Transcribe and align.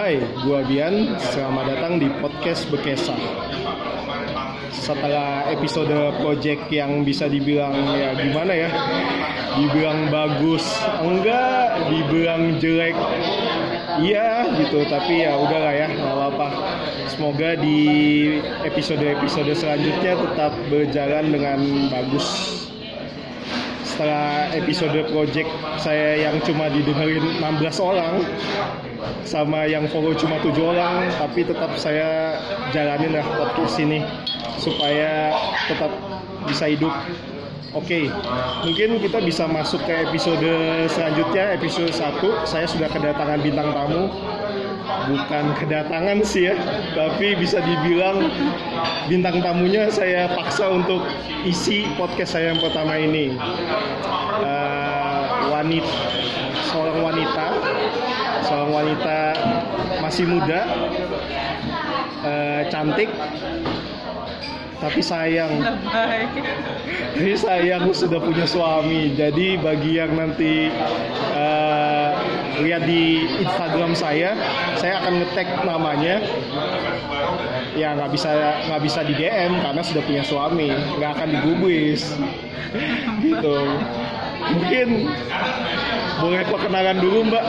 Hai, 0.00 0.16
gua 0.48 0.64
Bian. 0.64 1.12
Selamat 1.20 1.76
datang 1.76 2.00
di 2.00 2.08
podcast 2.24 2.64
Bekesa. 2.72 3.12
Setelah 4.72 5.44
episode 5.52 5.92
project 6.24 6.72
yang 6.72 7.04
bisa 7.04 7.28
dibilang 7.28 7.76
ya 7.92 8.16
gimana 8.16 8.48
ya? 8.56 8.72
Dibilang 9.60 10.08
bagus, 10.08 10.64
enggak, 11.04 11.84
dibilang 11.92 12.56
jelek. 12.56 12.96
Iya 14.00 14.48
gitu, 14.64 14.88
tapi 14.88 15.20
ya 15.28 15.36
udahlah 15.36 15.76
ya, 15.76 15.92
nggak 15.92 16.14
apa-apa. 16.16 16.48
Semoga 17.04 17.60
di 17.60 17.80
episode-episode 18.64 19.52
selanjutnya 19.52 20.16
tetap 20.16 20.56
berjalan 20.72 21.28
dengan 21.28 21.60
bagus 21.92 22.59
setelah 24.00 24.48
episode 24.56 24.96
project 25.12 25.44
saya 25.76 26.24
yang 26.24 26.40
cuma 26.40 26.72
didengerin 26.72 27.20
16 27.36 27.84
orang 27.84 28.24
sama 29.28 29.68
yang 29.68 29.84
follow 29.92 30.16
cuma 30.16 30.40
tujuh 30.40 30.72
orang 30.72 31.04
tapi 31.20 31.44
tetap 31.44 31.68
saya 31.76 32.40
jalanin 32.72 33.12
lah 33.12 33.20
podcast 33.28 33.76
ini 33.76 34.00
supaya 34.56 35.36
tetap 35.68 35.92
bisa 36.48 36.72
hidup 36.72 36.96
Oke, 37.70 38.10
mungkin 38.66 38.98
kita 38.98 39.22
bisa 39.22 39.46
masuk 39.46 39.78
ke 39.86 39.94
episode 40.10 40.42
selanjutnya, 40.90 41.54
episode 41.54 41.94
1. 41.94 42.18
Saya 42.42 42.66
sudah 42.66 42.90
kedatangan 42.90 43.38
bintang 43.38 43.70
tamu. 43.70 44.10
Bukan 45.00 45.44
kedatangan 45.56 46.18
sih 46.26 46.52
ya, 46.52 46.54
tapi 46.92 47.32
bisa 47.38 47.62
dibilang 47.64 48.28
bintang 49.08 49.40
tamunya 49.40 49.88
saya 49.88 50.28
paksa 50.36 50.68
untuk 50.68 51.00
isi 51.48 51.88
podcast 51.96 52.36
saya 52.36 52.52
yang 52.52 52.60
pertama 52.60 53.00
ini. 53.00 53.32
Uh, 54.40 55.20
wanita, 55.50 55.96
seorang 56.68 56.98
wanita, 57.00 57.46
seorang 58.44 58.70
wanita 58.70 59.18
masih 60.04 60.24
muda, 60.28 60.60
uh, 62.24 62.60
cantik, 62.68 63.08
tapi 64.80 65.00
sayang. 65.04 65.60
Tapi 67.12 67.36
sayang 67.36 67.92
sudah 67.92 68.16
punya 68.16 68.48
suami. 68.48 69.12
Jadi 69.12 69.60
bagi 69.60 70.00
yang 70.00 70.16
nanti 70.16 70.72
uh, 71.36 71.69
lihat 72.60 72.82
di 72.84 73.24
Instagram 73.40 73.92
saya 73.96 74.36
saya 74.76 75.00
akan 75.00 75.12
ngetek 75.24 75.48
namanya 75.64 76.20
ya 77.74 77.96
nggak 77.96 78.10
bisa 78.12 78.30
nggak 78.68 78.82
bisa 78.84 79.00
di 79.06 79.14
DM 79.16 79.52
karena 79.64 79.82
sudah 79.82 80.02
punya 80.04 80.22
suami 80.24 80.68
nggak 81.00 81.10
akan 81.16 81.28
digubris 81.34 82.14
gitu 83.24 83.58
mungkin 84.50 84.88
boleh 86.20 86.42
perkenalan 86.48 86.98
dulu 87.00 87.18
mbak 87.32 87.44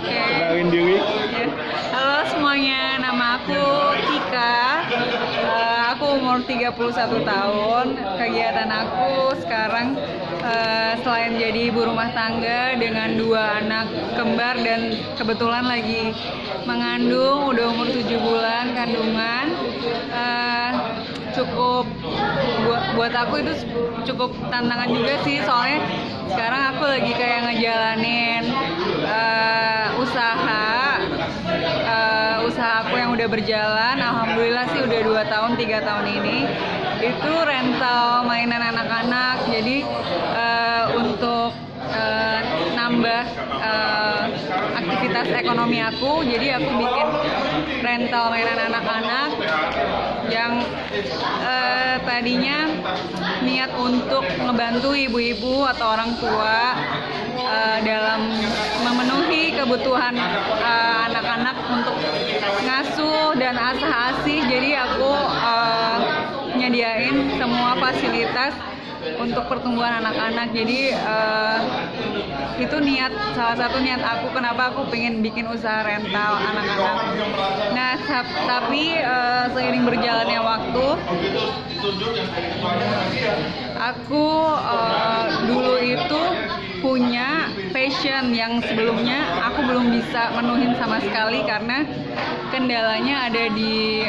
Oke. 0.00 0.16
kenalin 0.38 0.68
diri 0.72 0.96
Ya. 1.34 1.50
Halo 1.94 2.26
semuanya, 2.30 2.98
nama 2.98 3.38
aku 3.38 3.66
Tika. 4.06 4.86
Eh, 5.44 5.80
aku 5.94 6.04
umur 6.18 6.42
31 6.46 7.22
tahun. 7.22 7.86
Kegiatan 8.18 8.70
aku 8.70 9.34
sekarang 9.44 9.98
eh, 10.44 10.92
selain 11.00 11.40
jadi 11.40 11.72
ibu 11.72 11.80
rumah 11.88 12.12
tangga 12.12 12.76
dengan 12.76 13.16
dua 13.16 13.64
anak 13.64 13.86
kembar 14.14 14.60
dan 14.60 14.92
kebetulan 15.16 15.64
lagi 15.64 16.12
mengandung, 16.68 17.52
udah 17.52 17.64
umur 17.72 17.88
7 17.88 18.04
bulan 18.20 18.76
kandungan. 18.76 19.46
Eh, 20.12 20.70
cukup 21.34 21.84
buat 22.64 22.84
buat 22.94 23.12
aku 23.12 23.42
itu 23.42 23.52
cukup 24.06 24.30
tantangan 24.48 24.86
juga 24.86 25.18
sih 25.26 25.42
soalnya 25.42 25.82
sekarang 26.30 26.62
aku 26.74 26.84
lagi 26.86 27.12
kayak 27.18 27.40
ngejalanin 27.50 28.42
eh, 29.02 29.86
usaha 29.98 31.02
eh, 31.90 32.36
usaha 32.46 32.86
aku 32.86 32.94
yang 32.94 33.10
udah 33.12 33.26
berjalan 33.26 33.96
alhamdulillah 33.98 34.64
sih 34.70 34.80
udah 34.86 35.00
dua 35.02 35.22
tahun 35.26 35.58
tiga 35.58 35.82
tahun 35.82 36.06
ini 36.22 36.38
itu 37.04 37.32
rental 37.44 38.24
mainan 38.24 38.62
anak-anak. 38.72 39.44
Jadi 39.52 39.84
eh, 40.32 40.84
untuk 40.96 41.52
eh, 41.92 42.40
nambah 42.72 43.24
eh, 43.60 44.24
aktivitas 44.80 45.28
ekonomi 45.36 45.80
aku 45.84 46.24
jadi 46.24 46.60
aku 46.60 46.70
bikin 46.80 47.08
rental 47.84 48.24
mainan 48.32 48.58
anak-anak 48.72 49.30
yang 50.32 50.64
eh, 51.44 51.96
tadinya 52.08 52.72
niat 53.44 53.72
untuk 53.76 54.24
ngebantu 54.40 54.96
ibu-ibu 54.96 55.68
atau 55.76 55.86
orang 55.92 56.16
tua 56.16 56.58
eh, 57.36 57.78
dalam 57.84 58.32
memenuhi 58.80 59.52
kebutuhan 59.52 60.16
anak-anak 61.08 61.56
untuk 61.68 61.96
ngasuh 62.64 63.36
dan 63.36 63.56
asah-asih. 63.56 64.40
Jadi 64.48 64.70
aku 64.76 65.03
nyediain 66.64 67.36
semua 67.36 67.76
fasilitas 67.76 68.56
untuk 69.20 69.44
pertumbuhan 69.52 70.00
anak-anak. 70.00 70.48
Jadi 70.56 70.96
eh, 70.96 71.60
itu 72.56 72.76
niat 72.80 73.12
salah 73.36 73.52
satu 73.52 73.84
niat 73.84 74.00
aku 74.00 74.32
kenapa 74.32 74.72
aku 74.72 74.88
pengen 74.88 75.20
bikin 75.20 75.44
usaha 75.44 75.84
rental 75.84 76.40
anak-anak. 76.40 76.96
Nah 77.76 78.00
tapi 78.48 78.96
eh, 78.96 79.44
seiring 79.52 79.84
berjalannya 79.84 80.40
waktu 80.40 80.86
aku 83.76 84.26
eh, 84.56 85.26
dulu 85.52 85.74
itu 85.84 86.22
punya 86.80 87.48
passion 87.72 88.32
yang 88.32 88.60
sebelumnya 88.64 89.20
aku 89.52 89.68
belum 89.68 89.92
bisa 89.92 90.32
menuhin 90.36 90.72
sama 90.80 91.00
sekali 91.00 91.44
karena 91.44 91.84
kendalanya 92.54 93.26
ada 93.26 93.50
di 93.50 94.06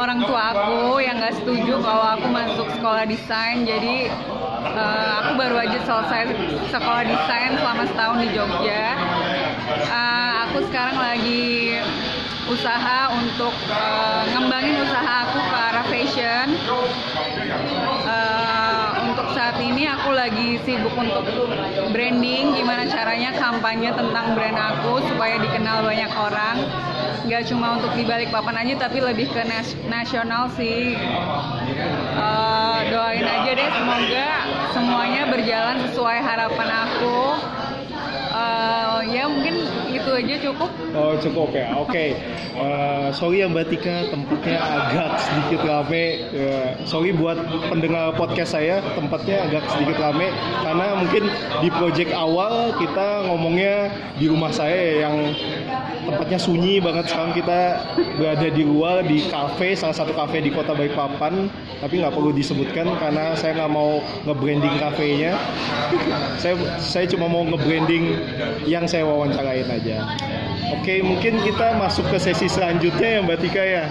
orang 0.00 0.24
tua 0.24 0.56
aku 0.56 0.96
yang 1.04 1.20
gak 1.20 1.36
setuju 1.36 1.76
kalau 1.84 2.16
aku 2.16 2.26
masuk 2.32 2.68
sekolah 2.72 3.04
desain. 3.04 3.68
Jadi 3.68 4.08
eh, 4.64 5.10
aku 5.20 5.30
baru 5.36 5.60
aja 5.60 5.78
selesai 5.84 6.22
sekolah 6.72 7.04
desain 7.04 7.52
selama 7.60 7.84
setahun 7.84 8.18
di 8.24 8.28
Jogja. 8.32 8.86
Eh, 9.92 10.32
aku 10.48 10.64
sekarang 10.72 10.96
lagi 10.96 11.76
usaha 12.48 13.12
untuk 13.12 13.52
eh, 13.68 14.22
ngembangin 14.32 14.80
usaha 14.80 15.12
aku 15.28 15.38
ke 15.44 15.56
arah 15.60 15.86
fashion 15.92 16.48
Eh, 18.06 18.88
untuk 19.02 19.26
saat 19.34 19.58
ini 19.76 19.92
aku 19.92 20.08
lagi 20.16 20.56
sibuk 20.64 20.96
untuk 20.96 21.20
branding 21.92 22.56
gimana 22.56 22.88
caranya 22.88 23.28
kampanye 23.36 23.92
tentang 23.92 24.32
brand 24.32 24.56
aku 24.56 25.04
supaya 25.04 25.36
dikenal 25.36 25.84
banyak 25.84 26.08
orang. 26.16 26.64
Nggak 27.28 27.52
cuma 27.52 27.76
untuk 27.76 27.92
di 27.92 28.08
balik 28.08 28.32
papan 28.32 28.64
aja 28.64 28.88
tapi 28.88 29.04
lebih 29.04 29.28
ke 29.28 29.44
nas- 29.44 29.76
nasional 29.84 30.48
sih. 30.56 30.96
Eh, 32.16 32.78
doain 32.88 33.28
aja 33.28 33.50
deh 33.52 33.68
semoga 33.68 34.28
semuanya 34.72 35.22
berjalan 35.28 35.76
sesuai 35.84 36.18
harapan 36.24 36.68
aku. 36.72 37.20
Eh, 38.32 38.98
ya 39.12 39.28
mungkin 39.28 39.60
itu 40.06 40.12
aja 40.14 40.34
cukup 40.46 40.70
Oh 40.94 41.12
cukup 41.18 41.50
ya, 41.52 41.66
oke. 41.76 42.04
Eh, 42.56 43.08
sorry 43.12 43.44
ya 43.44 43.50
Mbak 43.50 43.66
Tika, 43.68 44.08
tempatnya 44.08 44.56
agak 44.56 45.10
sedikit 45.20 45.60
rame. 45.66 46.04
Eh, 46.32 46.68
sorry 46.88 47.10
buat 47.12 47.36
pendengar 47.68 48.16
podcast 48.16 48.56
saya, 48.56 48.80
tempatnya 48.96 49.44
agak 49.50 49.66
sedikit 49.74 49.98
rame 50.00 50.32
karena 50.64 50.86
mungkin 50.96 51.28
di 51.60 51.68
project 51.68 52.16
awal 52.16 52.72
kita 52.80 53.28
ngomongnya 53.28 53.92
di 54.16 54.30
rumah 54.30 54.48
saya 54.54 55.04
yang 55.04 55.36
tempatnya 56.06 56.38
sunyi 56.40 56.80
banget. 56.80 57.12
Sekarang 57.12 57.34
kita 57.36 57.60
berada 58.16 58.48
di 58.48 58.62
luar 58.64 59.04
di 59.04 59.18
cafe, 59.28 59.76
salah 59.76 59.96
satu 59.96 60.16
cafe 60.16 60.40
di 60.40 60.48
kota 60.54 60.72
Balikpapan, 60.72 61.50
tapi 61.82 62.00
nggak 62.00 62.14
perlu 62.14 62.32
disebutkan 62.32 62.88
karena 62.96 63.36
saya 63.36 63.52
nggak 63.58 63.72
mau 63.72 64.00
nge-branding 64.24 64.76
kafenya. 64.80 65.36
saya 66.40 66.56
saya 66.80 67.04
cuma 67.08 67.28
mau 67.28 67.44
nge-branding 67.44 68.16
yang 68.64 68.88
saya 68.88 69.04
wawancarain 69.04 69.68
aja. 69.68 69.95
Oke, 70.76 70.94
mungkin 71.02 71.38
kita 71.42 71.78
masuk 71.78 72.10
ke 72.10 72.18
sesi 72.18 72.46
selanjutnya 72.50 73.18
ya 73.18 73.20
Mbak 73.22 73.38
Tika 73.42 73.62
ya. 73.62 73.84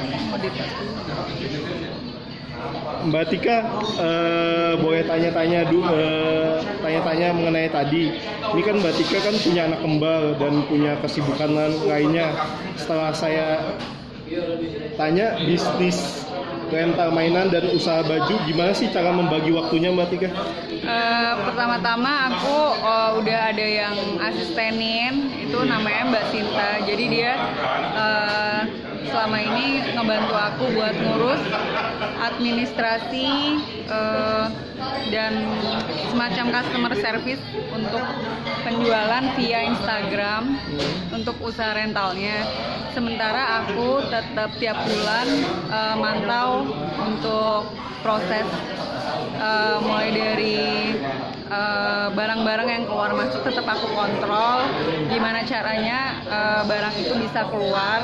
Mbak 3.05 3.25
Tika, 3.29 3.57
eh, 4.01 4.73
boleh 4.81 5.05
tanya-tanya 5.05 5.69
dulu, 5.69 5.93
eh, 5.93 6.57
tanya-tanya 6.81 7.27
mengenai 7.37 7.69
tadi. 7.69 8.17
Ini 8.55 8.61
kan 8.65 8.75
Mbak 8.81 8.93
Tika 8.97 9.17
kan 9.21 9.35
punya 9.37 9.61
anak 9.69 9.79
kembar 9.85 10.21
dan 10.41 10.53
punya 10.65 10.97
kesibukan 10.99 11.49
lainnya. 11.85 12.33
Setelah 12.75 13.13
saya 13.13 13.61
tanya 14.97 15.37
bisnis 15.45 16.25
rental 16.73 17.13
mainan 17.13 17.53
dan 17.53 17.69
usaha 17.71 18.01
baju, 18.01 18.35
gimana 18.49 18.73
sih 18.73 18.89
cara 18.89 19.13
membagi 19.13 19.53
waktunya 19.53 19.93
Mbak 19.93 20.07
Tika? 20.09 20.29
Eh, 20.85 21.33
pertama-tama 21.41 22.29
aku 22.29 22.57
eh, 22.77 23.11
udah 23.17 23.39
ada 23.49 23.65
yang 23.65 23.97
asistenin 24.21 25.33
itu 25.33 25.57
namanya 25.65 26.13
Mbak 26.13 26.25
Sinta 26.29 26.77
jadi 26.85 27.05
dia 27.09 27.33
eh, 27.97 28.61
selama 29.09 29.41
ini 29.41 29.81
ngebantu 29.97 30.35
aku 30.37 30.63
buat 30.77 30.93
ngurus 30.93 31.41
administrasi 32.21 33.57
eh, 33.89 34.45
dan 35.09 35.33
semacam 36.13 36.45
customer 36.53 36.93
service 37.01 37.41
untuk 37.73 38.05
penjualan 38.61 39.25
via 39.41 39.65
Instagram 39.65 40.53
untuk 41.09 41.33
usaha 41.41 41.73
rentalnya. 41.73 42.45
Sementara 42.93 43.65
aku 43.65 44.05
tetap 44.05 44.53
tiap 44.61 44.77
bulan 44.85 45.27
eh, 45.65 45.95
mantau 45.97 46.69
untuk 47.01 47.73
proses 48.05 48.45
eh, 49.35 49.77
mulai 49.83 50.09
dari 50.11 50.59
eh, 51.49 52.07
barang-barang 52.13 52.67
yang 52.69 52.83
keluar 52.89 53.11
masuk 53.13 53.41
tetap 53.45 53.65
aku 53.65 53.87
kontrol. 53.93 54.65
Gimana 55.09 55.43
caranya 55.47 55.99
eh, 56.25 56.61
barang 56.65 56.95
itu 56.99 57.13
bisa 57.21 57.47
keluar. 57.49 58.03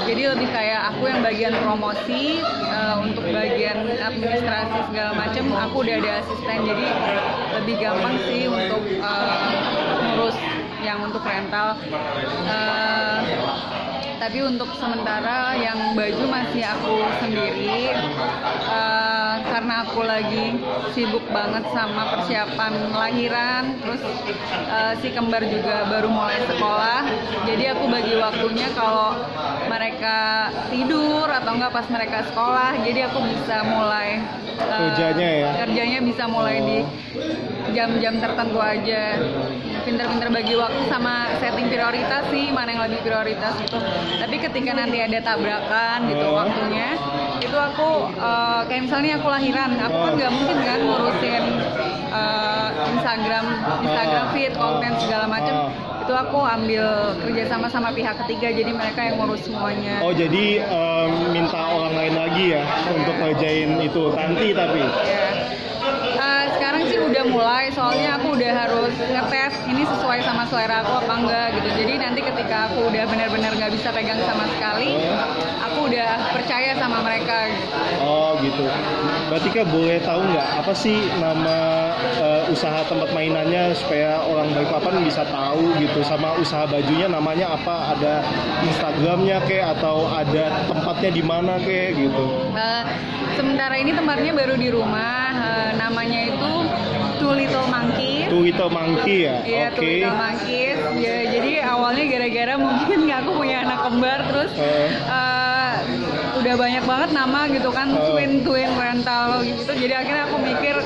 Jadi 0.00 0.22
lebih 0.26 0.48
kayak 0.50 0.96
aku 0.96 1.12
yang 1.12 1.20
bagian 1.20 1.54
promosi 1.60 2.40
eh, 2.46 2.96
untuk 3.00 3.24
bagian 3.28 3.84
administrasi 4.00 4.78
segala 4.90 5.12
macam 5.14 5.44
aku 5.56 5.76
udah 5.84 5.96
ada 6.00 6.12
asisten. 6.24 6.58
Jadi 6.66 6.86
lebih 7.60 7.74
gampang 7.78 8.16
sih 8.26 8.48
untuk 8.48 8.82
eh, 8.86 9.36
ngurus 10.10 10.38
yang 10.80 11.04
untuk 11.04 11.22
rental. 11.22 11.76
Eh, 12.48 13.18
tapi 14.20 14.44
untuk 14.44 14.68
sementara 14.76 15.56
yang 15.56 15.96
baju 15.96 16.24
masih 16.28 16.60
aku 16.60 17.08
sendiri. 17.24 17.88
Eh, 18.68 19.09
karena 19.60 19.84
aku 19.84 20.00
lagi 20.08 20.56
sibuk 20.96 21.20
banget 21.28 21.60
sama 21.76 22.16
persiapan 22.16 22.96
lahiran 22.96 23.76
terus 23.84 24.00
eh, 24.72 24.92
si 25.04 25.12
kembar 25.12 25.44
juga 25.44 25.84
baru 25.84 26.08
mulai 26.08 26.40
sekolah 26.48 27.04
jadi 27.44 27.76
aku 27.76 27.84
bagi 27.92 28.16
waktunya 28.16 28.72
kalau 28.72 29.20
mereka 29.68 30.48
tidur 30.72 31.28
atau 31.28 31.60
enggak 31.60 31.76
pas 31.76 31.84
mereka 31.92 32.24
sekolah 32.32 32.72
jadi 32.80 33.12
aku 33.12 33.20
bisa 33.20 33.56
mulai 33.68 34.24
eh, 34.64 34.80
Kerjanya 34.80 35.28
ya? 35.28 35.50
kerjanya 35.60 35.98
bisa 36.08 36.24
mulai 36.24 36.56
di 36.64 36.78
jam-jam 37.76 38.16
tertentu 38.16 38.64
aja 38.64 39.20
pinter-pinter 39.84 40.28
bagi 40.32 40.54
waktu 40.56 40.80
sama 40.88 41.36
setting 41.36 41.68
prioritas 41.68 42.24
sih 42.32 42.48
mana 42.48 42.72
yang 42.72 42.82
lebih 42.88 43.04
prioritas 43.04 43.60
gitu 43.60 43.76
tapi 44.24 44.36
ketika 44.40 44.72
nanti 44.72 45.04
ada 45.04 45.20
tabrakan 45.20 46.08
gitu 46.08 46.24
Oh. 46.30 46.36
waktunya 46.36 46.94
itu 47.50 47.58
aku 47.60 47.90
eh, 48.14 48.60
kayak 48.64 48.82
misalnya 48.86 49.18
aku 49.18 49.28
lahiran 49.28 49.70
aku 49.76 49.96
kan 49.98 50.12
nggak 50.14 50.30
mungkin 50.30 50.58
kan 50.60 50.78
ngurusin 50.80 51.44
eh, 52.12 52.68
Instagram 52.88 53.44
Instagram 53.80 54.18
Oh. 54.20 54.32
feed 54.32 54.52
konten 54.54 54.92
segala 54.96 55.26
macam 55.26 55.54
Oh. 55.56 55.70
itu 56.00 56.12
aku 56.16 56.38
ambil 56.40 56.86
kerjasama 57.18 57.66
sama 57.66 57.90
pihak 57.90 58.14
ketiga 58.22 58.48
jadi 58.52 58.70
mereka 58.70 59.00
yang 59.02 59.16
ngurus 59.16 59.42
semuanya 59.42 59.98
Oh 60.00 60.10
jadi 60.12 60.62
em, 60.62 61.10
minta 61.30 61.60
orang 61.60 61.92
lain 61.92 62.14
lagi 62.14 62.44
ya 62.52 62.62
untuk 62.88 63.14
ngerjain 63.16 63.70
itu 63.80 64.02
Tanti 64.10 64.48
tapi 64.52 64.82
Ya. 65.04 65.26
Eh, 66.12 66.44
sekarang 66.52 66.84
sih 66.84 67.00
udah 67.00 67.24
mulai 67.26 67.72
soalnya 67.72 68.14
aku 68.14 68.36
udah 68.36 68.52
harus 68.54 68.92
ngetes 68.94 69.39
sesuai 69.96 70.18
sama 70.22 70.44
selera 70.46 70.82
aku 70.86 70.92
apa 71.02 71.14
enggak 71.18 71.46
gitu 71.58 71.68
jadi 71.84 71.92
nanti 71.98 72.20
ketika 72.22 72.70
aku 72.70 72.90
udah 72.90 73.04
benar-benar 73.08 73.52
nggak 73.56 73.72
bisa 73.74 73.88
pegang 73.90 74.20
sama 74.24 74.44
sekali 74.54 74.96
aku 75.70 75.86
udah 75.86 76.10
percaya 76.34 76.74
sama 76.76 76.98
mereka 77.00 77.36
gitu. 77.48 77.66
Oh 78.02 78.36
gitu. 78.42 78.66
Berarti 79.30 79.48
kak 79.54 79.66
boleh 79.70 79.98
tahu 80.02 80.20
nggak 80.34 80.48
apa 80.60 80.72
sih 80.74 80.98
nama 81.22 81.58
eh, 82.18 82.42
usaha 82.52 82.82
tempat 82.90 83.14
mainannya 83.14 83.72
supaya 83.78 84.20
orang 84.26 84.50
Balikpapan 84.50 85.06
bisa 85.06 85.22
tahu 85.30 85.72
gitu 85.78 86.02
sama 86.02 86.34
usaha 86.36 86.66
bajunya 86.66 87.06
namanya 87.06 87.54
apa? 87.54 87.94
Ada 87.96 88.14
Instagramnya 88.66 89.38
kek 89.46 89.62
atau 89.78 90.10
ada 90.10 90.66
tempatnya 90.66 91.10
di 91.14 91.22
mana 91.22 91.56
kek 91.62 91.94
gitu? 91.96 92.24
Eh, 92.52 92.84
sementara 93.38 93.78
ini 93.78 93.94
tempatnya 93.94 94.34
baru 94.34 94.54
di 94.58 94.68
rumah 94.74 95.30
eh, 95.32 95.70
namanya 95.78 96.20
itu 96.28 96.52
Two 97.22 97.32
Little 97.32 97.68
Monkeys 97.70 98.19
Tuh 98.30 98.42
itu 98.46 98.66
Monkey 98.66 99.26
ya? 99.26 99.36
Iya, 99.42 99.66
Oke. 99.68 99.76
Two 99.76 99.84
Little 99.84 100.14
Monkeys. 100.16 100.78
Ya, 100.96 101.16
jadi 101.28 101.50
awalnya 101.66 102.04
gara-gara 102.06 102.54
mungkin 102.64 102.98
aku 103.10 103.30
punya 103.34 103.56
anak 103.60 103.78
kembar 103.82 104.18
terus 104.24 104.50
Eh. 104.54 104.88
eh, 104.94 105.72
udah 106.38 106.54
banyak 106.56 106.84
banget 106.86 107.10
nama 107.10 107.40
gitu 107.48 107.70
kan 107.70 107.88
Oh. 107.90 108.14
twin 108.14 108.40
twin 108.40 108.70
rental 108.72 109.42
gitu. 109.42 109.66
Jadi 109.66 109.92
akhirnya 109.92 110.24
aku 110.24 110.36
mikir 110.38 110.78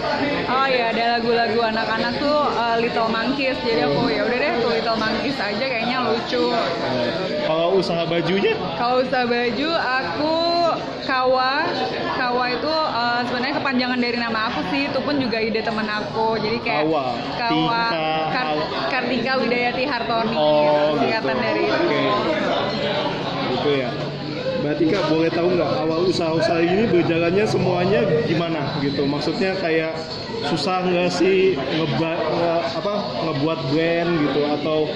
oh 0.46 0.66
ya 0.66 0.90
ada 0.90 1.04
lagu-lagu 1.18 1.60
anak-anak 1.60 2.12
tuh 2.16 2.38
eh, 2.50 2.76
Little 2.80 3.08
Monkeys. 3.08 3.58
Jadi 3.60 3.80
aku 3.84 4.00
ya 4.08 4.22
udah 4.24 4.38
deh 4.40 4.52
Two 4.58 4.72
Little 4.72 4.96
Monkeys 4.96 5.36
aja 5.36 5.64
kayaknya 5.64 5.98
lucu. 6.02 6.44
Kalau 7.44 7.76
usaha 7.76 8.02
bajunya? 8.04 8.56
Kalau 8.74 9.04
usaha 9.04 9.24
baju 9.24 9.68
aku 9.76 10.34
Kawa, 11.04 11.68
Kawa 12.16 12.44
itu 12.48 12.74
eh, 13.14 13.22
sebenarnya 13.24 13.54
kepanjangan 13.56 13.98
dari 13.98 14.16
nama 14.16 14.40
aku 14.48 14.60
sih, 14.68 14.82
itu 14.86 14.98
pun 14.98 15.14
juga 15.16 15.38
ide 15.38 15.60
teman 15.60 15.86
aku. 15.86 16.34
Jadi 16.36 16.58
kayak 16.60 16.82
Kawa, 16.84 17.06
Kawa, 17.36 17.82
Tika, 17.86 18.08
Kar-. 18.30 18.66
Kartika 18.90 19.32
Widayati 19.38 19.84
Hartoni, 19.84 20.34
Oh, 20.34 20.98
singkatan 20.98 21.30
gitu. 21.30 21.44
dari 21.44 21.62
itu. 21.62 21.76
Oke. 21.78 22.00
Gitu 23.50 23.70
ya. 23.76 23.90
Berarti 24.56 24.84
kak 24.88 25.04
boleh 25.06 25.28
tahu 25.28 25.48
nggak 25.52 25.72
awal 25.76 26.08
usaha-usaha 26.08 26.56
ini 26.58 26.88
berjalannya 26.88 27.44
semuanya 27.44 28.00
gimana 28.24 28.64
gitu? 28.80 29.04
Maksudnya 29.04 29.52
kayak 29.60 29.92
susah 30.44 30.80
nggak 30.82 31.12
sih 31.12 31.52
ngeba, 31.52 32.12
nge- 32.16 32.64
apa 32.74 32.94
ngebuat 33.22 33.60
brand 33.68 34.10
gitu 34.18 34.40
atau 34.50 34.88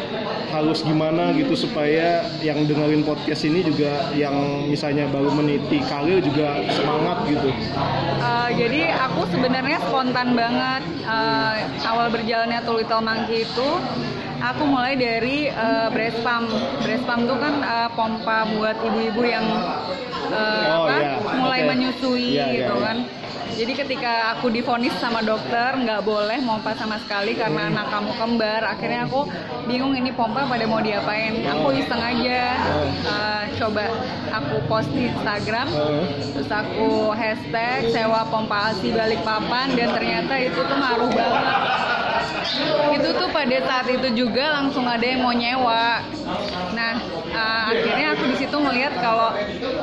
harus 0.49 0.81
gimana 0.81 1.31
gitu 1.33 1.53
supaya 1.55 2.25
yang 2.41 2.65
dengerin 2.65 3.03
podcast 3.03 3.45
ini 3.45 3.61
juga 3.61 4.09
yang 4.12 4.35
misalnya 4.67 5.05
baru 5.09 5.29
meniti 5.31 5.81
karir 5.85 6.19
juga 6.19 6.65
semangat 6.73 7.25
gitu. 7.29 7.50
Eh, 8.19 8.50
jadi 8.56 8.81
aku 8.99 9.29
sebenarnya 9.29 9.79
spontan 9.85 10.33
banget 10.33 10.83
Eh, 11.09 11.56
awal 11.89 12.12
berjalannya 12.12 12.61
Two 12.62 12.77
Little 12.77 13.00
Monkey 13.00 13.41
itu 13.41 13.69
aku 14.39 14.62
mulai 14.65 14.93
dari 14.93 15.49
eh, 15.49 15.89
breast 15.89 16.21
pump. 16.21 16.53
Breast 16.85 17.05
pump 17.05 17.25
itu 17.25 17.37
kan 17.37 17.55
eh, 17.59 17.89
pompa 17.97 18.45
buat 18.53 18.77
ibu-ibu 18.85 19.25
yang 19.25 19.47
eh, 20.29 20.65
Oh, 20.69 20.85
apa, 20.85 20.97
iya. 21.00 21.12
mulai 21.35 21.61
Oke. 21.65 21.69
menyusui 21.73 22.37
Iya, 22.37 22.45
iya, 22.45 22.55
gitu 22.61 22.75
iya. 22.77 22.85
kan. 22.85 22.97
Jadi 23.59 23.75
ketika 23.75 24.39
aku 24.39 24.55
divonis 24.55 24.95
sama 25.03 25.19
dokter 25.19 25.75
nggak 25.75 26.07
boleh 26.07 26.39
pompa 26.47 26.79
sama 26.79 26.95
sekali 27.03 27.35
karena 27.35 27.67
anak 27.67 27.91
kamu 27.91 28.15
kembar, 28.15 28.63
akhirnya 28.63 29.11
aku 29.11 29.27
bingung 29.67 29.99
ini 29.99 30.15
pompa 30.15 30.47
pada 30.47 30.63
mau 30.63 30.79
diapain. 30.79 31.43
Aku 31.43 31.75
iseng 31.75 31.99
aja 31.99 32.55
eh, 33.03 33.43
coba 33.59 33.91
aku 34.31 34.63
post 34.71 34.87
di 34.95 35.11
Instagram 35.11 35.67
terus 36.39 36.47
aku 36.47 37.11
hashtag 37.19 37.91
sewa 37.91 38.23
pompa 38.31 38.71
ASI 38.71 38.95
balik 38.95 39.27
papan 39.27 39.75
dan 39.75 39.91
ternyata 39.91 40.39
itu 40.39 40.61
tuh 40.63 40.79
ngaruh 40.79 41.11
banget 41.11 41.98
itu 42.97 43.09
tuh 43.15 43.29
pada 43.31 43.56
saat 43.65 43.87
itu 43.88 44.09
juga 44.25 44.59
langsung 44.61 44.85
ada 44.88 45.02
yang 45.02 45.23
mau 45.23 45.35
nyewa. 45.35 46.02
Nah 46.75 46.95
uh, 47.33 47.62
akhirnya 47.71 48.16
aku 48.16 48.25
di 48.33 48.37
situ 48.40 48.57
ngelihat 48.57 48.93
kalau 48.99 49.35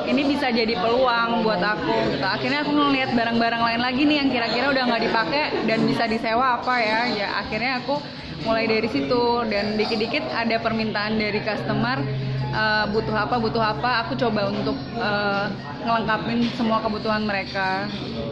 ini 0.06 0.22
bisa 0.28 0.52
jadi 0.52 0.76
peluang 0.78 1.42
buat 1.42 1.62
aku 1.62 2.16
gitu. 2.16 2.26
Akhirnya 2.26 2.66
aku 2.66 2.72
ngelihat 2.74 3.16
barang-barang 3.16 3.62
lain 3.62 3.82
lagi 3.82 4.02
nih 4.06 4.18
yang 4.24 4.30
kira-kira 4.30 4.66
udah 4.72 4.84
nggak 4.90 5.04
dipakai 5.08 5.44
dan 5.66 5.80
bisa 5.88 6.04
disewa 6.06 6.62
apa 6.62 6.76
ya. 6.82 7.00
Ya 7.14 7.28
akhirnya 7.40 7.82
aku 7.82 8.02
mulai 8.44 8.68
dari 8.68 8.90
situ 8.92 9.24
dan 9.48 9.80
dikit-dikit 9.80 10.28
ada 10.36 10.60
permintaan 10.60 11.16
dari 11.16 11.40
customer 11.40 12.04
uh, 12.52 12.86
butuh 12.92 13.16
apa 13.16 13.36
butuh 13.40 13.64
apa 13.64 14.06
aku 14.06 14.20
coba 14.20 14.52
untuk 14.52 14.76
uh, 15.00 15.48
ngelengkapin 15.86 16.50
semua 16.58 16.82
kebutuhan 16.82 17.24
mereka. 17.30 17.86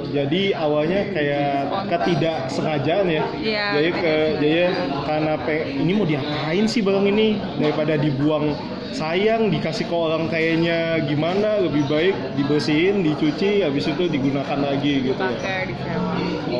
Jadi 0.09 0.57
awalnya 0.57 1.09
kayak 1.13 1.69
ketidaksengajaan 1.89 3.07
ya. 3.09 3.23
Iya, 3.37 3.67
Jadi 3.77 3.89
ke 3.93 4.13
jadi 4.41 4.59
karena 5.05 5.33
pe- 5.37 5.69
ini 5.77 5.91
mau 5.93 6.05
diapain 6.05 6.65
sih 6.65 6.81
barang 6.81 7.05
ini? 7.09 7.37
Daripada 7.61 7.93
dibuang 7.97 8.57
sayang 8.93 9.49
dikasih 9.49 9.85
ke 9.85 9.95
orang 9.95 10.29
kayaknya 10.29 10.79
gimana 11.03 11.59
lebih 11.59 11.83
baik 11.85 12.13
dibersihin 12.35 13.01
dicuci 13.01 13.61
habis 13.61 13.85
itu 13.85 14.05
digunakan 14.05 14.59
lagi 14.59 15.03
gitu 15.03 15.17
ya. 15.17 15.65
disewa 15.65 16.13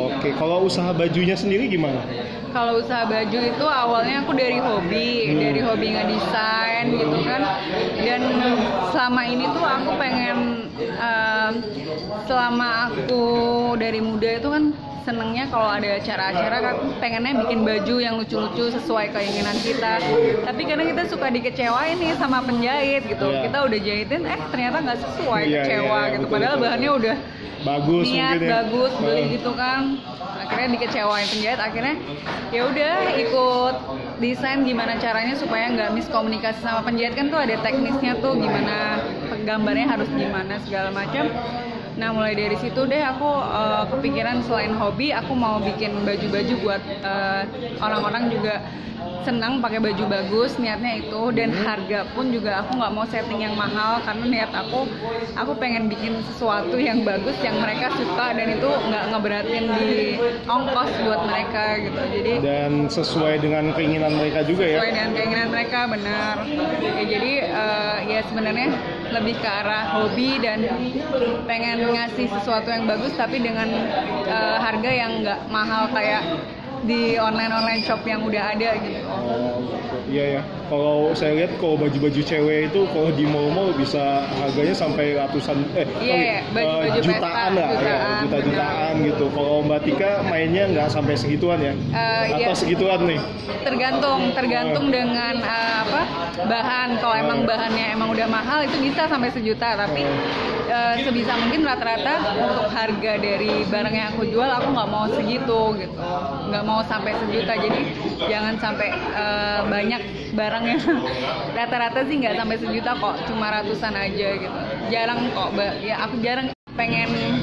Oke, 0.09 0.33
kalau 0.33 0.65
usaha 0.65 0.89
bajunya 0.91 1.33
sendiri 1.33 1.69
gimana? 1.69 2.01
kalau 2.49 2.77
usaha 2.77 3.01
baju 3.03 3.39
itu 3.39 3.65
awalnya 3.65 4.21
aku 4.21 4.33
dari 4.33 4.57
hobi 4.57 5.09
Hmm. 5.25 5.41
dari 5.41 5.59
hobi 5.59 5.87
ngedesain 5.89 6.85
gitu 6.91 7.17
kan 7.23 7.41
dan 7.97 8.21
selama 8.89 9.21
ini 9.25 9.45
tuh 9.47 9.65
aku 9.65 9.89
pengen 9.97 10.37
em, 10.77 11.53
selama 12.23 12.67
aku 12.85 13.23
dari 13.75 13.97
muda 13.99 14.37
itu 14.37 14.47
kan 14.47 14.69
senengnya 15.03 15.45
kalau 15.47 15.67
ada 15.67 15.99
acara-acara 15.99 16.57
kan 16.59 16.75
pengennya 16.97 17.33
bikin 17.43 17.59
baju 17.61 17.95
yang 17.99 18.15
lucu-lucu 18.15 18.71
sesuai 18.71 19.11
keinginan 19.11 19.55
kita. 19.59 19.99
Tapi 20.43 20.61
kadang 20.63 20.87
kita 20.89 21.03
suka 21.05 21.27
dikecewain 21.27 21.95
nih 21.95 22.15
sama 22.15 22.39
penjahit 22.41 23.03
gitu. 23.05 23.27
Iya. 23.27 23.41
kita 23.45 23.57
udah 23.63 23.79
jahitin 23.79 24.21
eh 24.23 24.39
ternyata 24.49 24.77
nggak 24.79 24.99
sesuai 24.99 25.43
Iya, 25.43 25.61
kecewa 25.61 25.83
iya, 25.99 26.11
gitu. 26.11 26.23
betul, 26.23 26.31
padahal 26.31 26.55
betul. 26.55 26.63
bahannya 26.65 26.91
udah 26.93 27.15
Bagus 27.63 28.03
niat 28.03 28.27
mungkin 28.35 28.43
ya. 28.43 28.49
bagus 28.59 28.91
beli 28.99 29.23
gitu 29.35 29.51
kan. 29.55 29.81
Akhirnya 30.43 30.67
dikecewain 30.75 31.27
penjahit 31.27 31.59
akhirnya 31.59 31.95
ya 32.51 32.61
udah 32.67 32.93
ikut 33.15 33.75
desain 34.19 34.59
gimana 34.63 34.99
caranya 34.99 35.35
supaya 35.35 35.71
nggak 35.71 35.89
miskomunikasi 35.93 36.59
sama 36.59 36.83
penjahit. 36.83 37.15
Kan 37.15 37.27
tuh 37.27 37.39
ada 37.39 37.55
teknisnya 37.59 38.19
tuh 38.19 38.35
gimana 38.35 38.99
gambarnya 39.43 39.87
harus 39.87 40.07
gimana 40.11 40.55
segala 40.63 40.91
macam 40.91 41.27
nah 42.03 42.11
mulai 42.11 42.35
dari 42.35 42.59
situ 42.59 42.83
deh 42.83 42.99
aku 42.99 43.23
uh, 43.31 43.87
kepikiran 43.87 44.43
selain 44.43 44.75
hobi 44.75 45.15
aku 45.15 45.31
mau 45.31 45.55
bikin 45.63 46.03
baju-baju 46.03 46.53
buat 46.59 46.83
uh, 46.99 47.47
orang-orang 47.79 48.27
juga 48.27 48.59
senang 49.23 49.63
pakai 49.63 49.79
baju 49.79 50.03
bagus 50.11 50.59
niatnya 50.59 50.99
itu. 50.99 51.21
Dan 51.31 51.55
harga 51.55 52.03
pun 52.11 52.29
juga 52.29 52.63
aku 52.63 52.75
nggak 52.75 52.91
mau 52.91 53.05
setting 53.07 53.39
yang 53.39 53.55
mahal 53.55 54.03
karena 54.03 54.25
niat 54.27 54.51
aku 54.51 54.83
aku 55.33 55.51
pengen 55.57 55.87
bikin 55.87 56.19
sesuatu 56.27 56.75
yang 56.75 57.07
bagus 57.07 57.35
yang 57.39 57.55
mereka 57.63 57.91
suka 57.95 58.35
dan 58.35 58.47
itu 58.51 58.67
nggak 58.67 59.03
ngeberatin 59.15 59.65
di 59.79 60.19
ongkos 60.43 60.91
buat 61.07 61.21
mereka 61.23 61.63
gitu. 61.87 61.99
Jadi 62.19 62.31
dan 62.43 62.71
sesuai 62.91 63.39
dengan 63.39 63.71
keinginan 63.71 64.11
mereka 64.19 64.43
juga 64.43 64.63
ya? 64.67 64.77
Sesuai 64.83 64.91
dengan 64.91 65.11
keinginan 65.15 65.47
mereka 65.49 65.79
benar. 65.87 66.35
Ya, 66.83 67.03
jadi 67.07 67.33
uh, 67.47 67.97
ya 68.05 68.19
sebenarnya 68.27 68.67
lebih 69.13 69.37
ke 69.37 69.47
arah 69.47 70.01
hobi 70.01 70.41
dan 70.41 70.65
pengen 71.45 71.93
ngasih 71.93 72.27
sesuatu 72.27 72.67
yang 72.67 72.89
bagus 72.89 73.13
tapi 73.13 73.37
dengan 73.39 73.69
uh, 74.25 74.57
harga 74.57 74.91
yang 74.91 75.21
nggak 75.21 75.39
mahal 75.53 75.85
kayak 75.93 76.25
di 76.83 77.15
online 77.15 77.51
online 77.51 77.81
shop 77.83 78.03
yang 78.03 78.23
udah 78.23 78.55
ada 78.55 78.69
gitu. 78.83 78.99
Oh. 79.07 79.59
Iya 80.09 80.39
ya. 80.39 80.41
Kalau 80.67 81.13
saya 81.13 81.31
lihat 81.37 81.51
kalau 81.61 81.75
baju-baju 81.79 82.21
cewek 82.21 82.59
itu 82.71 82.81
kalau 82.91 83.09
di 83.13 83.25
mall-mall 83.29 83.71
bisa 83.77 84.25
harganya 84.41 84.75
sampai 84.75 85.15
ratusan 85.15 85.63
eh 85.77 85.87
Iya, 86.01 86.15
iya. 86.17 86.39
Baju-baju 86.51 86.99
eh, 86.99 87.03
jutaan 87.03 87.51
pesta, 87.53 87.61
lah 87.61 87.69
ya, 87.69 87.77
jutaan, 87.77 88.19
juta-jutaan 88.25 88.93
gitu. 89.05 89.25
Kalau 89.31 89.55
Mbak 89.63 89.79
Tika 89.85 90.11
mainnya 90.27 90.63
nggak 90.69 90.87
sampai 90.91 91.13
segituan 91.15 91.59
ya? 91.61 91.73
Eh, 91.73 92.23
Atau 92.35 92.53
iya. 92.53 92.57
segituan 92.57 92.99
nih? 93.05 93.19
Tergantung, 93.63 94.21
tergantung 94.35 94.85
dengan 94.91 95.35
uh, 95.39 95.75
apa 95.87 96.01
bahan. 96.45 96.89
Kalau 96.99 97.15
emang 97.15 97.39
bahannya 97.47 97.85
emang 97.95 98.09
udah 98.11 98.27
mahal 98.27 98.59
itu 98.65 98.75
bisa 98.81 99.07
sampai 99.07 99.29
sejuta. 99.31 99.77
Tapi 99.77 100.03
uh, 100.67 100.95
sebisa 100.99 101.33
mungkin 101.37 101.61
rata-rata 101.63 102.33
untuk 102.33 102.67
harga 102.73 103.13
dari 103.21 103.61
barang 103.67 103.93
yang 103.93 104.07
aku 104.17 104.25
jual 104.27 104.49
aku 104.49 104.67
nggak 104.73 104.89
mau 104.89 105.05
segitu 105.13 105.61
gitu, 105.77 105.95
nggak 106.49 106.63
mau 106.65 106.72
sampai 106.81 107.13
sejuta. 107.21 107.53
Jadi 107.53 107.81
jangan 108.25 108.57
sampai 108.57 108.89
uh, 109.13 109.61
banyak 109.69 110.01
barang 110.33 110.63
yang 110.65 110.81
rata-rata 111.57 112.01
sih 112.09 112.15
nggak 112.17 112.35
sampai 112.41 112.57
sejuta 112.57 112.91
kok, 112.97 113.15
cuma 113.29 113.53
ratusan 113.53 113.93
aja 113.93 114.27
gitu. 114.41 114.59
Jarang 114.89 115.29
kok, 115.33 115.53
ya 115.85 116.01
aku 116.09 116.17
jarang 116.25 116.49
pengen 116.73 117.37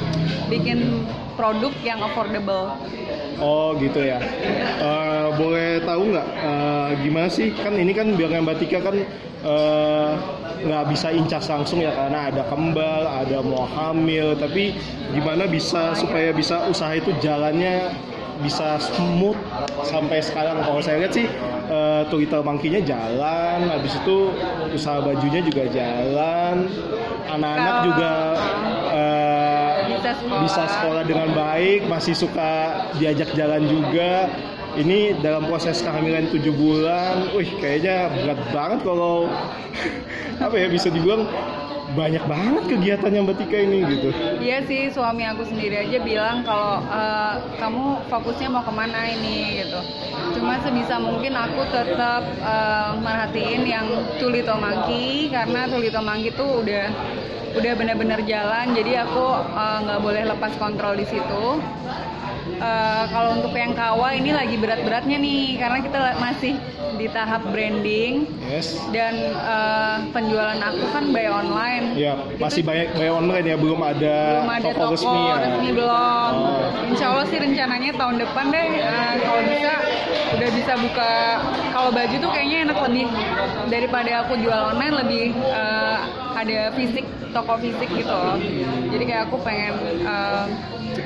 bikin 0.51 1.07
produk 1.39 1.71
yang 1.81 2.03
affordable. 2.03 2.75
Oh 3.41 3.73
gitu 3.79 4.03
ya. 4.05 4.21
Eh, 4.77 5.27
boleh 5.39 5.81
tahu 5.81 6.13
nggak 6.13 6.27
eh, 6.27 6.89
gimana 7.01 7.27
sih? 7.31 7.49
Kan 7.55 7.73
ini 7.79 7.95
kan 7.95 8.13
biarnya 8.13 8.43
Mbak 8.43 8.57
Tika 8.61 8.79
kan 8.83 8.95
nggak 10.61 10.93
bisa 10.93 11.09
incas 11.09 11.49
langsung 11.49 11.81
ya 11.81 11.89
karena 11.97 12.29
ada 12.29 12.45
kembal, 12.45 13.01
ada 13.09 13.41
mau 13.41 13.65
hamil. 13.65 14.37
Tapi 14.37 14.77
gimana 15.15 15.49
bisa 15.49 15.97
supaya 15.97 16.29
bisa 16.35 16.69
usaha 16.69 16.93
itu 16.93 17.09
jalannya 17.17 17.89
bisa 18.41 18.81
smooth 18.81 19.37
sampai 19.85 20.19
sekarang? 20.19 20.61
Kalau 20.61 20.81
saya 20.81 21.05
lihat 21.05 21.13
sih 21.13 21.25
eh, 21.69 22.03
Twitter 22.09 22.41
Monkey-nya 22.41 22.81
jalan, 22.83 23.69
habis 23.69 23.95
itu 23.95 24.33
usaha 24.73 24.99
bajunya 24.99 25.41
juga 25.45 25.63
jalan, 25.69 26.67
anak-anak 27.29 27.75
juga 27.87 28.13
eh, 28.91 29.71
Bisa 29.91 30.11
sekolah. 30.17 30.39
bisa 30.43 30.63
sekolah 30.67 31.03
dengan 31.05 31.29
baik, 31.31 31.85
masih 31.85 32.15
suka 32.17 32.51
diajak 32.97 33.29
jalan 33.37 33.63
juga. 33.69 34.27
Ini 34.71 35.19
dalam 35.19 35.51
proses 35.51 35.83
kehamilan 35.83 36.31
7 36.31 36.47
bulan, 36.55 37.27
wih 37.35 37.59
kayaknya 37.59 38.07
berat 38.07 38.39
banget 38.55 38.79
kalau 38.87 39.27
apa 40.47 40.55
ya 40.55 40.71
bisa 40.71 40.87
dibilang 40.87 41.27
banyak 41.91 42.23
banget 42.23 42.63
kegiatannya 42.71 43.19
Mbak 43.27 43.35
Tika 43.43 43.57
ini 43.59 43.79
gitu. 43.87 44.09
Iya 44.39 44.57
sih 44.65 44.91
suami 44.91 45.23
aku 45.27 45.43
sendiri 45.43 45.87
aja 45.87 45.97
bilang 45.99 46.43
kalau 46.47 46.79
eh, 46.87 47.35
kamu 47.59 48.07
fokusnya 48.07 48.47
mau 48.47 48.63
ke 48.63 48.73
mana 48.73 49.11
ini 49.11 49.63
gitu. 49.63 49.79
Cuma 50.39 50.59
sebisa 50.63 50.97
mungkin 50.97 51.35
aku 51.35 51.61
tetap 51.69 52.23
eh, 52.41 52.91
merhatiin 52.99 53.63
yang 53.67 53.87
Tulito 54.17 54.55
Monkey 54.55 55.27
karena 55.29 55.67
Tulito 55.67 55.99
Monkey 55.99 56.31
tuh 56.33 56.63
udah 56.63 56.85
udah 57.51 57.73
benar-benar 57.75 58.23
jalan 58.23 58.71
jadi 58.71 59.03
aku 59.03 59.25
eh, 59.51 59.77
nggak 59.83 59.99
boleh 59.99 60.23
lepas 60.31 60.53
kontrol 60.55 60.95
di 60.95 61.05
situ. 61.07 61.45
Eh, 62.61 63.03
kalau 63.09 63.41
untuk 63.41 63.53
yang 63.57 63.73
kawa 63.73 64.13
ini 64.13 64.33
lagi 64.33 64.53
berat-beratnya 64.57 65.17
nih 65.17 65.57
karena 65.57 65.77
kita 65.81 65.97
masih 66.21 66.53
di 66.97 67.07
tahap 67.09 67.41
branding 67.49 68.29
Yes. 68.45 68.77
dan 68.93 69.13
eh, 69.33 69.95
penjualan 70.13 70.59
aku 70.61 70.83
kan 70.93 71.09
by 71.09 71.25
online. 71.25 71.97
Ya, 71.97 72.13
masih 72.37 72.61
banyak 72.61 72.93
banyak 72.93 73.13
online 73.15 73.45
ya, 73.49 73.57
belum 73.57 73.79
ada, 73.81 74.15
belum 74.37 74.51
ada 74.51 74.63
toko, 74.65 74.77
toko 74.77 74.93
resmi 74.93 75.21
ya. 75.25 75.35
belum. 75.73 76.33
Oh. 76.37 76.89
Insya 76.91 77.05
Allah 77.13 77.25
sih 77.29 77.37
rencananya 77.41 77.91
tahun 77.97 78.15
depan 78.21 78.45
deh 78.49 78.67
eh, 78.77 79.13
kalau 79.21 79.41
bisa 79.45 79.73
udah 80.31 80.49
bisa 80.53 80.73
buka. 80.77 81.13
Kalau 81.71 81.89
baju 81.89 82.15
tuh 82.19 82.29
kayaknya 82.29 82.57
enak 82.69 82.77
lebih 82.89 83.07
daripada 83.71 84.11
aku 84.21 84.33
jual 84.37 84.61
online 84.75 84.95
lebih 85.01 85.25
eh, 85.33 85.97
ada 86.41 86.73
fisik 86.73 87.05
toko 87.31 87.53
fisik 87.57 87.89
gitu 87.91 88.09
loh. 88.09 88.35
Jadi 88.89 89.03
kayak 89.05 89.29
aku 89.29 89.37
pengen 89.39 89.73
eh, 90.01 90.45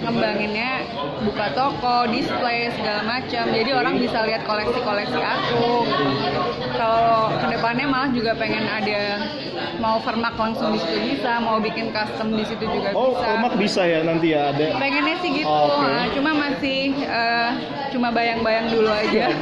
ngembanginnya 0.01 0.81
buka 1.21 1.53
toko, 1.53 2.09
display 2.09 2.71
segala 2.73 3.05
macam. 3.05 3.45
Jadi 3.47 3.69
orang 3.69 3.95
bisa 3.99 4.25
lihat 4.25 4.41
koleksi-koleksi 4.43 5.21
aku. 5.21 5.85
gitu. 5.85 6.41
Kalau 6.75 7.29
ke 7.35 7.45
depannya 7.51 7.85
malah 7.85 8.09
juga 8.09 8.31
pengen 8.33 8.65
ada 8.65 9.21
mau 9.77 9.99
vermak 9.99 10.35
langsung 10.35 10.71
di 10.71 10.79
situ 10.79 10.97
bisa, 11.13 11.37
mau 11.37 11.59
bikin 11.59 11.91
custom 11.91 12.31
di 12.31 12.43
situ 12.43 12.63
juga 12.63 12.91
Oh, 12.91 13.11
bisa. 13.13 13.27
komak 13.27 13.53
bisa 13.55 13.81
ya 13.83 13.99
nanti 14.01 14.31
ya 14.33 14.49
ada. 14.49 14.65
Pengennya 14.75 15.15
sih 15.19 15.29
gitu, 15.35 15.47
Oh, 15.47 15.67
oke. 15.69 15.83
nah, 15.83 16.05
cuma 16.11 16.31
masih 16.33 16.79
eh, 16.97 17.49
cuma 17.91 18.07
bayang-bayang 18.09 18.71
dulu 18.71 18.89
aja. 18.89 19.25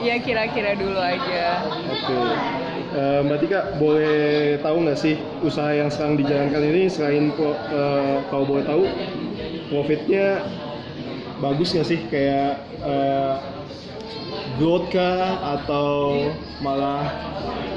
Ya 0.00 0.16
kira-kira 0.16 0.72
dulu 0.74 0.96
aja. 0.96 1.60
Oke. 1.92 2.16
Eh, 2.90 3.20
Mbak 3.22 3.38
Tika 3.46 3.60
boleh 3.78 4.58
tahu 4.66 4.82
nggak 4.82 4.98
sih 4.98 5.14
usaha 5.46 5.70
yang 5.70 5.86
sekarang 5.94 6.18
dijalankan 6.18 6.62
ini 6.74 6.90
selain 6.90 7.30
eh, 7.30 8.16
kalau 8.26 8.42
boleh 8.42 8.66
tahu 8.66 8.82
profitnya 9.70 10.42
bagus 11.38 11.70
nggak 11.70 11.86
sih 11.86 12.02
kayak 12.10 12.58
eh, 12.82 13.34
growth 14.58 14.90
kah 14.90 15.38
atau 15.54 16.18
malah 16.58 17.06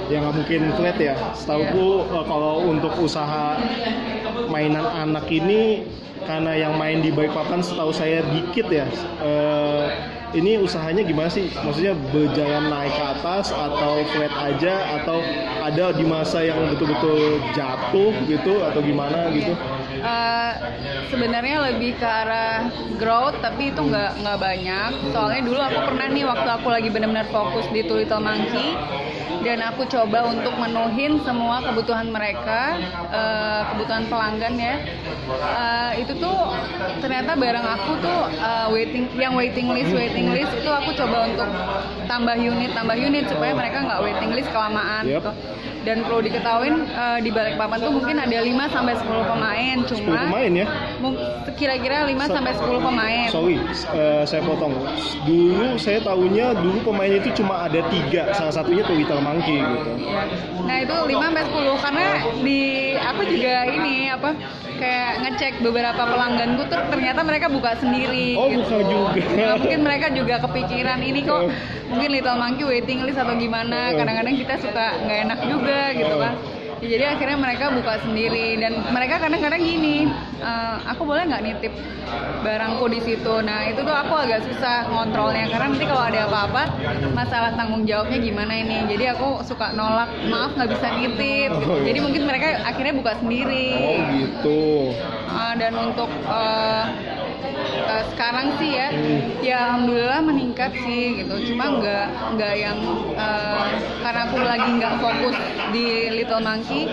yang 0.09 0.25
nggak 0.25 0.35
mungkin 0.41 0.61
flat 0.81 0.97
ya? 0.97 1.13
Setahuku 1.37 2.09
eh, 2.09 2.25
kalau 2.25 2.65
untuk 2.65 2.97
usaha 2.97 3.61
mainan 4.49 4.81
anak 4.97 5.29
ini 5.29 5.85
karena 6.25 6.57
yang 6.57 6.73
main 6.81 7.05
di 7.05 7.13
Balikpapan 7.13 7.61
setahu 7.61 7.93
saya 7.93 8.25
dikit 8.33 8.65
ya. 8.65 8.89
Eh, 9.21 9.85
ini 10.33 10.57
usahanya 10.57 11.05
gimana 11.05 11.29
sih? 11.29 11.49
Maksudnya 11.53 11.93
berjalan 12.09 12.69
naik 12.69 12.93
ke 12.93 13.03
atas 13.05 13.53
atau 13.53 14.01
flat 14.13 14.33
aja 14.33 15.01
atau 15.01 15.21
ada 15.63 15.93
di 15.93 16.03
masa 16.03 16.41
yang 16.43 16.73
betul-betul 16.73 17.39
jatuh 17.53 18.11
gitu 18.25 18.65
atau 18.65 18.81
gimana 18.81 19.29
gitu? 19.31 19.53
Eh, 20.03 20.53
sebenarnya 21.07 21.71
lebih 21.71 21.95
ke 21.95 22.03
arah 22.03 22.67
growth 22.97 23.37
tapi 23.39 23.71
itu 23.71 23.79
nggak 23.79 24.25
nggak 24.25 24.37
banyak 24.41 24.91
soalnya 25.13 25.41
dulu 25.45 25.59
aku 25.61 25.79
pernah 25.93 26.07
nih 26.09 26.25
waktu 26.27 26.49
aku 26.49 26.67
lagi 26.67 26.89
benar-benar 26.91 27.29
fokus 27.29 27.65
di 27.71 27.85
Two 27.85 28.01
Little 28.01 28.19
Monkey 28.19 28.75
dan 29.43 29.63
aku 29.63 29.87
coba 29.87 30.27
untuk 30.27 30.55
menuhin 30.59 31.23
semua 31.23 31.63
kebutuhan 31.63 32.09
mereka 32.11 32.75
eh, 33.13 33.61
kebutuhan 33.71 34.03
pelanggan 34.09 34.55
ya 34.59 34.75
Eh, 35.23 36.03
itu 36.03 36.19
tuh 36.19 36.35
ternyata 36.99 37.39
barang 37.39 37.63
aku 37.63 37.91
tuh 38.03 38.19
eh, 38.27 38.67
waiting 38.75 39.07
yang 39.15 39.31
waiting 39.39 39.71
list 39.71 39.95
waiting 39.95 40.22
list 40.31 40.53
itu 40.55 40.71
aku 40.71 40.89
coba 40.95 41.17
untuk 41.27 41.49
tambah 42.05 42.35
unit 42.37 42.71
tambah 42.71 42.95
unit 42.95 43.25
supaya 43.27 43.51
mereka 43.51 43.77
nggak 43.83 43.99
waiting 43.99 44.31
list 44.31 44.49
kelamaan 44.53 45.03
Yep. 45.03 45.19
gitu 45.19 45.31
dan 45.83 45.97
perlu 46.07 46.23
diketahui 46.23 46.69
eh, 46.71 47.19
di 47.19 47.29
Balikpapan 47.29 47.77
tuh 47.81 47.91
mungkin 47.91 48.15
ada 48.15 48.37
5 48.39 48.47
sampai 48.71 48.93
10 48.95 49.03
pemain 49.03 49.75
10 49.83 49.99
cuma 49.99 50.15
pemain 50.31 50.51
ya? 50.55 50.67
Kira-kira 51.53 52.03
5 52.09 52.25
sampai 52.25 52.53
10 52.53 52.81
pemain. 52.81 53.27
Sorry, 53.29 53.57
eh, 53.93 54.23
saya 54.25 54.41
potong. 54.41 54.73
Dulu 55.23 55.77
saya 55.77 55.99
tahunya 56.01 56.57
dulu 56.57 56.77
pemain 56.83 57.13
itu 57.13 57.29
cuma 57.37 57.65
ada 57.65 57.79
tiga, 57.87 58.33
salah 58.33 58.53
satunya 58.53 58.81
tuh 58.83 58.97
Little 58.97 59.21
Monkey 59.21 59.61
gitu. 59.61 59.91
Nah, 60.65 60.77
itu 60.81 60.95
5 61.07 61.23
sampai 61.29 61.43
10 61.45 61.77
karena 61.77 62.05
di 62.41 62.61
aku 62.95 63.21
juga 63.27 63.53
ini 63.69 63.95
apa 64.09 64.29
kayak 64.73 65.11
ngecek 65.23 65.53
beberapa 65.61 66.01
pelangganku 66.03 66.65
tuh 66.67 66.81
ternyata 66.89 67.21
mereka 67.23 67.47
buka 67.47 67.77
sendiri 67.77 68.35
Oh, 68.35 68.49
gitu. 68.49 68.65
buka 68.65 68.77
juga. 68.83 69.11
Nah, 69.37 69.55
mungkin 69.55 69.79
mereka 69.85 70.07
juga 70.11 70.35
kepikiran 70.43 70.99
ini 70.99 71.19
kok 71.23 71.39
Oh. 71.39 71.49
mungkin 71.87 72.09
Little 72.09 72.35
Monkey 72.35 72.65
waiting 72.65 72.99
list 73.05 73.15
atau 73.15 73.37
gimana. 73.37 73.93
Oh. 73.93 74.01
Kadang-kadang 74.01 74.35
kita 74.35 74.53
suka 74.59 74.85
nggak 75.05 75.19
enak 75.29 75.39
juga 75.45 75.79
gitu 75.93 76.15
kan. 76.17 76.33
Ya, 76.83 76.99
jadi 76.99 77.15
akhirnya 77.15 77.39
mereka 77.39 77.71
buka 77.71 77.95
sendiri 78.03 78.59
dan 78.59 78.75
mereka 78.91 79.23
kadang-kadang 79.23 79.63
gini, 79.63 80.03
"Eh, 80.43 80.75
aku 80.83 81.07
boleh 81.07 81.23
nggak 81.31 81.43
nitip 81.47 81.71
barangku 82.43 82.85
di 82.91 82.99
situ. 82.99 83.33
Nah 83.39 83.63
itu 83.71 83.79
tuh 83.81 83.95
aku 83.95 84.13
agak 84.19 84.43
susah 84.43 84.91
ngontrolnya 84.91 85.47
karena 85.47 85.71
nanti 85.71 85.85
kalau 85.87 86.03
ada 86.03 86.27
apa-apa 86.27 86.63
masalah 87.15 87.55
tanggung 87.55 87.87
jawabnya 87.87 88.19
gimana 88.19 88.53
ini. 88.59 88.83
Jadi 88.91 89.15
aku 89.15 89.39
suka 89.47 89.71
nolak, 89.71 90.11
maaf 90.27 90.51
nggak 90.59 90.69
bisa 90.75 90.87
nitip. 90.99 91.51
Iya. 91.55 91.75
Jadi 91.87 91.99
mungkin 92.03 92.23
mereka 92.27 92.47
akhirnya 92.67 92.93
buka 92.99 93.11
sendiri. 93.23 93.69
Oh 93.79 93.97
gitu. 94.19 94.63
Ah, 95.31 95.53
dan 95.55 95.73
untuk 95.79 96.11
eh, 96.11 96.83
eh, 97.83 98.03
sekarang 98.15 98.47
sih 98.57 98.71
ya, 98.73 98.87
ya 99.43 99.55
alhamdulillah 99.69 100.21
meningkat 100.23 100.71
sih 100.83 101.23
gitu. 101.23 101.53
Cuma 101.53 101.79
nggak 101.79 102.07
nggak 102.37 102.53
yang 102.55 102.79
eh, 103.13 103.63
karena 104.01 104.21
aku 104.27 104.37
lagi 104.41 104.69
nggak 104.79 104.93
fokus 104.99 105.35
di 105.71 105.85
Little 106.11 106.43
Monkey, 106.43 106.87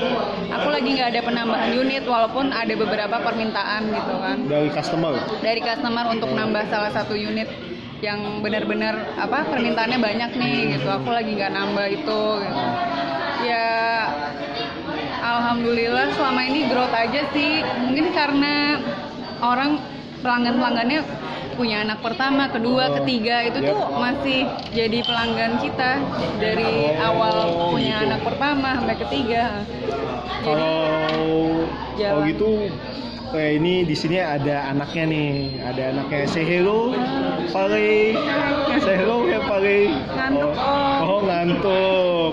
aku 0.51 0.69
lagi 0.69 0.89
nggak 0.97 1.09
ada 1.17 1.21
penambahan 1.23 1.71
unit 1.75 2.05
walaupun 2.05 2.51
ada 2.51 2.75
beberapa 2.75 3.17
permintaan 3.21 3.93
gitu 3.93 4.15
kan 4.19 4.39
Dari 4.47 4.69
customer. 4.73 5.15
dari 5.41 5.61
customer 5.61 6.05
untuk 6.11 6.31
nambah 6.33 6.65
salah 6.73 6.91
satu 6.91 7.15
unit 7.15 7.49
yang 8.01 8.41
benar-benar 8.41 9.13
apa 9.21 9.45
permintaannya 9.45 10.01
banyak 10.01 10.31
nih 10.41 10.57
gitu. 10.77 10.89
Aku 10.89 11.13
lagi 11.13 11.37
nggak 11.37 11.53
nambah 11.53 11.87
itu. 11.93 12.23
Gitu. 12.41 12.65
Ya 13.45 14.09
alhamdulillah 15.21 16.13
selama 16.17 16.41
ini 16.49 16.65
growth 16.69 16.93
aja 16.97 17.29
sih. 17.37 17.61
Mungkin 17.61 18.17
karena 18.17 18.81
orang 19.45 19.81
pelanggan-pelanggannya 20.21 21.01
punya 21.61 21.85
anak 21.85 22.01
pertama, 22.01 22.49
kedua, 22.49 22.89
Oh, 22.89 22.95
ketiga 23.03 23.45
itu 23.45 23.59
yep. 23.61 23.69
tuh 23.69 23.81
masih 24.01 24.39
jadi 24.73 24.99
pelanggan 25.05 25.61
kita 25.61 26.01
dari 26.41 26.97
Oh, 26.97 27.05
awal 27.05 27.37
punya 27.77 28.01
gitu. 28.01 28.07
anak 28.09 28.21
pertama 28.25 28.69
sampai 28.81 28.97
ketiga. 28.97 29.45
Kalau 30.41 30.81
kalau 32.01 32.21
gitu 32.25 32.73
kayak 33.31 33.53
ini 33.61 33.85
di 33.85 33.93
sini 33.93 34.17
ada 34.19 34.73
anaknya 34.73 35.05
nih, 35.13 35.31
ada 35.61 35.83
anaknya 35.93 36.25
say 36.27 36.49
hello, 36.49 36.97
Pare, 37.53 38.17
say 38.81 38.97
hello 38.97 39.29
ya 39.29 39.45
Pare. 39.45 39.93
Ngantuk, 40.17 40.53
oh, 40.57 41.05
oh 41.05 41.21
ngantuk. 41.29 42.33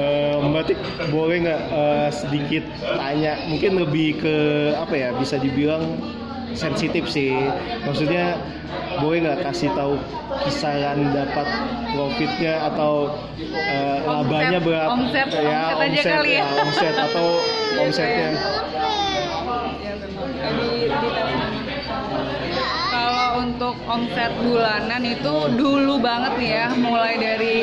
Eh, 0.00 0.36
Mbak 0.40 0.64
Tik 0.70 0.80
boleh 1.10 1.36
nggak 1.44 1.62
eh, 1.66 2.08
sedikit 2.14 2.64
tanya, 2.94 3.42
mungkin 3.50 3.74
lebih 3.74 4.22
ke 4.22 4.36
apa 4.72 4.94
ya 4.94 5.08
bisa 5.18 5.36
dibilang 5.36 5.82
sensitif 6.54 7.04
sih. 7.10 7.34
Maksudnya 7.86 8.38
boleh 8.98 9.18
nggak 9.24 9.40
kasih 9.46 9.70
tahu 9.74 9.94
kisaran 10.46 11.10
dapat 11.14 11.46
profitnya 11.94 12.54
atau 12.70 13.14
eh, 13.50 13.98
labanya 14.04 14.58
berapa? 14.62 14.90
omset, 14.94 15.28
ya, 15.30 15.74
omset 15.74 16.06
aja 16.06 16.12
kali 16.20 16.32
ya. 16.38 16.44
omset 16.62 16.94
atau 16.94 17.26
omsetnya. 17.80 18.30
Ya, 18.34 18.40
Kalau 22.90 23.28
untuk 23.46 23.74
omset 23.86 24.32
bulanan 24.42 25.02
itu 25.06 25.34
dulu 25.54 26.02
banget 26.02 26.32
nih 26.38 26.50
ya, 26.50 26.66
mulai 26.74 27.14
dari 27.18 27.54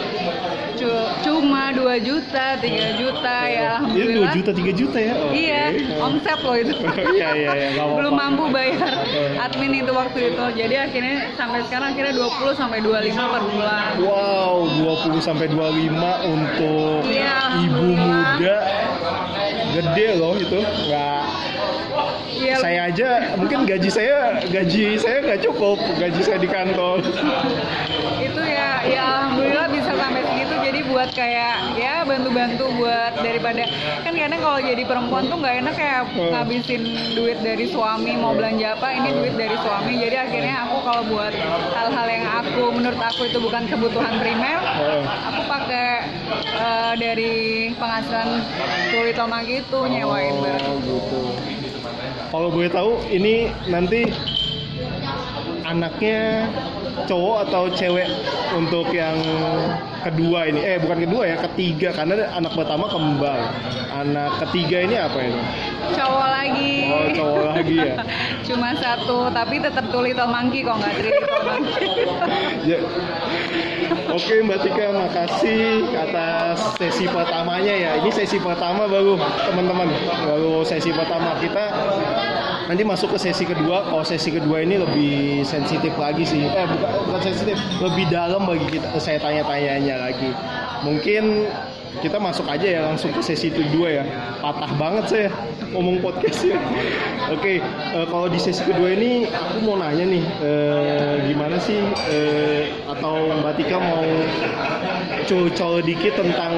cu- 0.78 1.10
cuma 1.22 1.70
2 1.70 1.82
juta, 2.00 2.46
3 2.56 2.70
juta 2.96 3.36
ya 3.44 3.82
Ini 3.84 3.98
2 4.14 4.24
alhamdulillah. 4.24 4.32
juta, 4.32 4.52
3 4.52 4.72
juta 4.72 4.98
ya? 5.00 5.14
Oke. 5.20 5.34
Iya, 5.36 5.64
omset 5.98 6.40
loh 6.40 6.56
itu. 6.56 6.74
Iya, 7.18 7.30
iya, 7.34 7.52
iya. 7.72 7.84
Belum 7.90 8.14
mampu 8.14 8.44
bayar 8.48 8.94
Eh. 9.04 9.36
admin 9.40 9.74
itu 9.76 9.92
waktu 9.92 10.20
itu. 10.30 10.44
Jadi 10.54 10.76
akhirnya 10.78 11.16
sampai 11.34 11.66
sekarang 11.66 11.88
akhirnya 11.92 12.14
20 12.14 12.54
sampai 12.54 12.78
25 12.80 13.26
per 13.28 13.42
bulan. 13.44 13.90
Wow, 14.00 14.56
20 14.78 15.20
sampai 15.20 15.48
25 15.48 15.98
untuk 16.24 17.02
Iya, 17.04 17.60
ibu 17.60 17.98
alhamdulillah. 17.98 18.32
muda. 18.38 18.58
Gede 19.70 20.08
loh 20.16 20.34
itu. 20.36 20.60
Nggak 20.60 21.24
Iya, 22.30 22.54
saya 22.56 22.82
aja 22.86 23.10
mungkin 23.34 23.66
gaji 23.66 23.90
saya 23.90 24.38
gaji 24.46 24.94
saya 24.96 25.18
nggak 25.20 25.42
cukup 25.42 25.82
gaji 25.98 26.22
saya 26.22 26.38
di 26.38 26.46
kantor 26.46 27.02
itu 28.20 28.42
ya 28.44 28.70
ya 28.86 29.02
alhamdulillah 29.18 29.66
bisa 29.68 29.92
sampai 29.92 30.22
segitu 30.24 30.54
jadi 30.62 30.80
buat 30.98 31.14
kayak 31.14 31.78
ya 31.78 32.02
bantu-bantu 32.02 32.66
buat 32.74 33.14
daripada 33.22 33.70
kan 34.02 34.18
kadang 34.18 34.42
kalau 34.42 34.58
jadi 34.58 34.82
perempuan 34.82 35.30
tuh 35.30 35.38
nggak 35.38 35.56
enak 35.62 35.76
kayak 35.78 36.02
Hmm. 36.08 36.34
ngabisin 36.34 36.82
duit 37.14 37.38
dari 37.40 37.70
suami 37.70 38.18
mau 38.18 38.34
belanja 38.34 38.74
apa 38.74 38.90
ini 38.90 39.14
duit 39.14 39.38
dari 39.38 39.54
suami 39.62 39.94
jadi 39.94 40.26
akhirnya 40.26 40.66
aku 40.66 40.78
kalau 40.82 41.04
buat 41.06 41.30
hal-hal 41.70 42.08
yang 42.10 42.26
aku 42.26 42.64
menurut 42.74 42.98
aku 42.98 43.30
itu 43.30 43.38
bukan 43.38 43.70
kebutuhan 43.70 44.18
primer 44.18 44.58
Heeh. 44.58 45.04
aku 45.06 45.42
pakai 45.46 45.90
eh, 46.58 46.94
dari 46.98 47.34
penghasilan 47.78 48.42
kulit 48.90 49.18
omang 49.22 49.46
gitu 49.46 49.86
nyewain 49.86 50.34
barang 50.34 50.66
Oh, 50.68 50.78
gitu. 50.82 51.22
Kalau 52.28 52.50
boleh 52.50 52.70
tahu 52.70 52.92
ini 53.08 53.54
nanti 53.68 54.10
anaknya 55.64 56.50
cowok 57.06 57.38
atau 57.50 57.64
cewek 57.70 58.10
untuk 58.58 58.90
yang 58.90 59.20
kedua 60.02 60.50
ini? 60.50 60.60
Eh 60.66 60.78
bukan 60.82 61.06
kedua 61.06 61.24
ya, 61.30 61.38
ketiga 61.52 61.94
karena 61.94 62.32
anak 62.34 62.58
pertama 62.58 62.90
kembar. 62.90 63.40
Anak 63.94 64.42
ketiga 64.48 64.82
ini 64.82 64.96
apa 64.98 65.20
ini? 65.22 65.42
cowok 65.88 66.28
lagi 66.28 66.74
Oh, 66.92 67.08
cowok 67.16 67.44
lagi 67.56 67.76
ya. 67.80 67.96
cuma 68.48 68.70
satu 68.76 69.32
tapi 69.32 69.56
tetap 69.64 69.88
tuh 69.88 70.04
little 70.04 70.28
monkey 70.28 70.64
kok 70.64 70.76
nggak 70.80 70.94
little 71.00 71.42
monkey 71.48 71.88
Ya. 72.72 72.80
Oke 74.12 74.44
Mbak 74.44 74.60
Tika, 74.64 74.92
makasih 74.92 75.88
atas 75.96 76.76
sesi 76.76 77.08
pertamanya 77.08 77.72
ya. 77.72 77.92
Ini 78.04 78.12
sesi 78.12 78.40
pertama 78.40 78.88
baru 78.88 79.16
teman-teman, 79.48 79.88
baru 80.28 80.64
sesi 80.68 80.92
pertama 80.92 81.36
kita 81.40 81.72
nanti 82.68 82.84
masuk 82.84 83.16
ke 83.16 83.18
sesi 83.18 83.48
kedua. 83.48 83.88
Kalau 83.88 84.04
sesi 84.04 84.30
kedua 84.30 84.62
ini 84.62 84.78
lebih 84.78 85.42
sensitif 85.48 85.96
lagi 85.96 86.28
sih. 86.28 86.46
Eh 86.46 86.68
bukan, 86.68 86.90
bukan 87.08 87.22
sensitif, 87.24 87.58
lebih 87.80 88.06
dalam 88.12 88.44
bagi 88.44 88.68
kita. 88.78 88.92
Saya 89.00 89.18
tanya-tanyanya 89.24 89.96
lagi. 90.12 90.30
Mungkin 90.84 91.48
kita 91.98 92.22
masuk 92.22 92.46
aja 92.46 92.68
ya 92.68 92.82
langsung 92.86 93.10
ke 93.16 93.22
sesi 93.24 93.50
kedua 93.50 94.04
ya. 94.04 94.04
Patah 94.44 94.72
banget 94.78 95.06
saya 95.10 95.28
ngomong 95.74 96.04
podcastnya. 96.04 96.60
Oke, 97.34 97.60
eh, 97.64 98.06
kalau 98.08 98.28
di 98.30 98.38
sesi 98.38 98.62
kedua 98.62 98.94
ini 98.94 99.26
aku 99.28 99.58
mau 99.66 99.76
nanya 99.80 100.06
nih, 100.06 100.24
eh, 100.44 101.16
gimana 101.32 101.58
sih 101.58 101.80
eh, 102.12 102.70
atau 102.86 103.34
Mbak 103.42 103.54
Tika 103.58 103.78
mau 103.82 104.06
col-col 105.28 105.84
dikit 105.84 106.18
tentang 106.18 106.56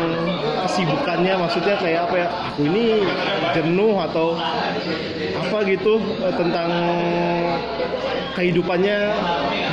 kesibukannya, 0.64 1.34
maksudnya 1.36 1.76
kayak 1.82 2.08
apa 2.08 2.16
ya? 2.16 2.28
Aku 2.54 2.62
ini 2.70 3.04
jenuh 3.58 3.98
atau 3.98 4.38
apa 5.36 5.58
gitu 5.66 5.98
eh, 6.22 6.34
tentang 6.38 6.70
kehidupannya 8.38 9.00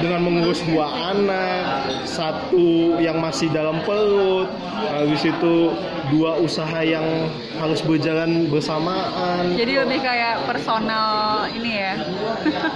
dengan 0.02 0.20
mengurus 0.24 0.64
dua 0.66 0.88
anak, 1.14 1.87
satu 2.09 2.98
yang 2.98 3.20
masih 3.22 3.52
dalam 3.52 3.78
perut, 3.87 4.50
habis 4.90 5.22
itu 5.22 5.70
dua 6.11 6.38
usaha 6.40 6.80
yang 6.82 7.04
harus 7.61 7.80
berjalan 7.85 8.50
bersamaan. 8.50 9.54
Jadi 9.54 9.72
lebih 9.78 10.00
kayak 10.02 10.42
personal 10.48 11.46
ini 11.54 11.72
ya. 11.78 11.94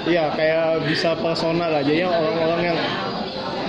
Iya, 0.06 0.24
kayak 0.37 0.66
bisa 0.87 1.18
personal 1.18 1.74
aja 1.74 1.92
ya 1.92 2.06
orang-orang 2.06 2.61
yang 2.74 2.78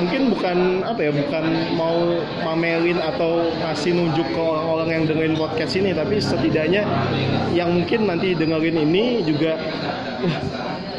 mungkin 0.01 0.33
bukan 0.33 0.57
apa 0.81 0.99
ya, 1.05 1.11
bukan 1.13 1.45
mau 1.77 2.17
mamelin 2.41 2.97
atau 2.97 3.53
ngasih 3.61 3.93
nunjuk 3.93 4.27
ke 4.33 4.41
orang-orang 4.41 4.89
yang 4.89 5.03
dengerin 5.05 5.35
podcast 5.37 5.77
ini, 5.77 5.93
tapi 5.93 6.17
setidaknya 6.17 6.83
yang 7.53 7.69
mungkin 7.71 8.09
nanti 8.09 8.33
dengerin 8.33 8.81
ini 8.81 9.21
juga 9.21 9.55
"Wah, 10.21 10.39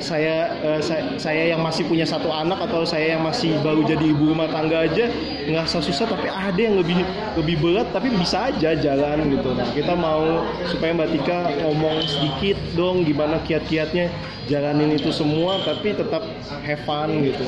saya, 0.03 0.51
eh, 0.63 0.81
saya 0.83 1.03
saya 1.17 1.43
yang 1.55 1.63
masih 1.63 1.87
punya 1.87 2.03
satu 2.03 2.29
anak 2.31 2.59
atau 2.67 2.83
saya 2.83 3.15
yang 3.19 3.23
masih 3.23 3.55
baru 3.63 3.87
jadi 3.87 4.03
ibu 4.03 4.35
rumah 4.35 4.51
tangga 4.51 4.83
aja 4.83 5.07
nggak 5.47 5.65
usah 5.67 5.83
susah 5.83 6.07
tapi 6.11 6.27
ada 6.27 6.59
yang 6.59 6.75
lebih 6.83 6.99
lebih 7.39 7.57
berat 7.63 7.89
tapi 7.95 8.11
bisa 8.11 8.51
aja 8.51 8.75
jalan 8.75 9.31
gitu. 9.31 9.55
Nah 9.55 9.69
kita 9.71 9.95
mau 9.95 10.43
supaya 10.67 10.91
mbak 10.95 11.15
Tika 11.15 11.55
ngomong 11.63 12.03
sedikit 12.03 12.59
dong 12.75 13.07
gimana 13.07 13.39
kiat-kiatnya 13.47 14.11
jalanin 14.51 14.99
itu 14.99 15.15
semua 15.15 15.63
tapi 15.63 15.95
tetap 15.95 16.27
have 16.67 16.83
fun 16.83 17.23
gitu 17.23 17.47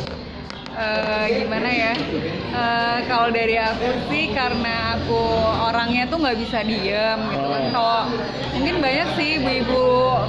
Eh, 0.75 1.27
gimana 1.39 1.71
ya? 1.71 1.95
Eh, 2.51 2.99
kalau 3.07 3.31
dari 3.31 3.55
aku 3.55 4.11
sih 4.11 4.35
karena 4.35 4.99
aku 4.99 5.23
orangnya 5.71 6.11
tuh 6.11 6.19
nggak 6.19 6.39
bisa 6.43 6.67
diem 6.67 7.19
gitu 7.31 7.47
kan. 7.47 7.63
Oh. 7.63 7.71
Kalau 7.71 8.01
mungkin 8.59 8.83
banyak 8.83 9.09
sih 9.15 9.29
ibu-ibu 9.39 9.83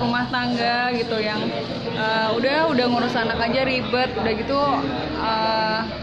rumah 0.06 0.30
tangga 0.30 0.94
gitu 0.94 1.18
yang 1.18 1.42
eh, 1.98 2.30
udah 2.38 2.70
udah 2.70 2.86
ngurus 2.86 3.18
anak 3.18 3.42
aja 3.42 3.66
ribet, 3.66 4.14
udah 4.14 4.34
gitu 4.38 4.62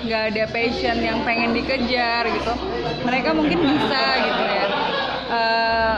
nggak 0.03 0.35
ada 0.35 0.45
passion 0.51 0.99
yang 0.99 1.23
pengen 1.23 1.55
dikejar 1.55 2.27
gitu. 2.27 2.53
Mereka 3.07 3.31
mungkin 3.39 3.59
bisa 3.63 4.03
gitu 4.27 4.43
ya. 4.43 4.67
Eh, 5.33 5.97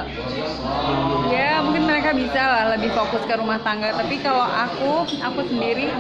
ya 1.33 1.65
mungkin 1.65 1.89
mereka 1.89 2.13
bisa 2.13 2.39
lah 2.45 2.65
lebih 2.77 2.93
fokus 2.93 3.25
ke 3.25 3.35
rumah 3.35 3.59
tangga 3.65 3.91
tapi 3.97 4.23
kalau 4.23 4.45
aku 4.47 5.09
aku 5.19 5.41
sendiri 5.51 5.91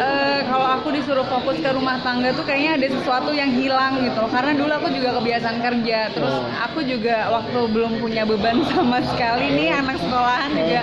eh, 0.00 0.40
kalau 0.48 0.66
aku 0.70 0.88
disuruh 0.90 1.22
fokus 1.24 1.60
ke 1.60 1.70
rumah 1.70 2.00
tangga 2.00 2.32
tuh 2.32 2.42
kayaknya 2.42 2.80
ada 2.80 2.86
sesuatu 2.90 3.30
yang 3.30 3.52
hilang 3.52 4.00
gitu 4.00 4.16
loh. 4.16 4.30
Karena 4.32 4.52
dulu 4.56 4.72
aku 4.72 4.88
juga 4.90 5.10
kebiasaan 5.20 5.58
kerja, 5.60 5.98
terus 6.10 6.32
Oh. 6.32 6.48
aku 6.56 6.80
juga 6.82 7.28
waktu 7.28 7.58
belum 7.68 7.92
punya 8.00 8.24
beban 8.24 8.64
sama 8.72 9.04
sekali 9.04 9.46
nih 9.52 9.68
anak 9.76 10.00
sekolahan 10.00 10.50
juga 10.50 10.80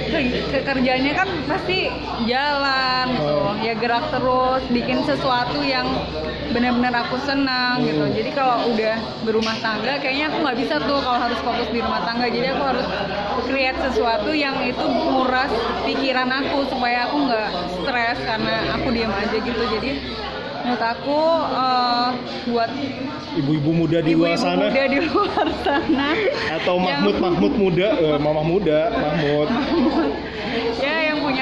ke- 0.00 0.30
kekerjanya 0.52 1.12
kan 1.14 1.28
pasti 1.44 1.90
jalan 2.24 3.06
gitu 3.10 3.26
Oh. 3.28 3.54
ya 3.58 3.74
gerak 3.74 4.08
terus 4.08 4.62
bikin 4.68 5.02
sesuatu 5.02 5.58
yang 5.60 5.84
benar-benar 6.48 6.94
aku 7.02 7.18
senang 7.20 7.82
gitu 7.82 8.00
Hmm. 8.00 8.14
jadi 8.14 8.30
kalau 8.32 8.68
udah 8.68 8.94
berumah 9.22 9.56
tangga 9.58 9.98
kayaknya 9.98 10.28
aku 10.28 10.38
nggak 10.40 10.58
bisa 10.58 10.74
tuh 10.80 10.98
kalau 10.98 11.18
harus 11.18 11.38
fokus 11.38 11.68
di 11.68 11.78
rumah 11.78 12.00
tangga 12.02 12.26
jadi 12.26 12.52
aku 12.52 12.62
harus 12.64 12.86
create 13.44 13.78
sesuatu 13.82 14.30
yang 14.30 14.56
itu 14.62 14.80
nguras 14.80 15.50
pikiran 15.82 16.30
aku 16.30 16.64
supaya 16.66 17.04
aku 17.04 17.16
nggak 17.24 17.48
stres 17.76 18.18
karena 18.20 18.54
aku 18.72 18.88
diam 18.88 19.12
aja 19.12 19.36
gitu 19.36 19.62
jadi 19.70 19.90
menurut 20.68 20.84
aku 20.84 21.20
eh, 21.56 22.08
buat 22.46 22.70
Ibu-ibu 23.38 23.70
muda 23.72 23.98
di 24.00 24.12
luar 24.12 24.34
ibu-ibu 24.34 24.44
sana. 24.44 24.66
muda 24.66 24.82
di 24.84 25.00
luar 25.00 25.46
sana. 25.62 26.06
Atau 26.52 26.74
yang- 26.76 26.84
Mahmud 27.00 27.16
Mahmud 27.18 27.52
muda, 27.56 27.88
eh, 27.96 28.16
mamah 28.18 28.44
muda, 28.44 28.78
Mahmud. 28.92 29.48
ya 30.76 30.97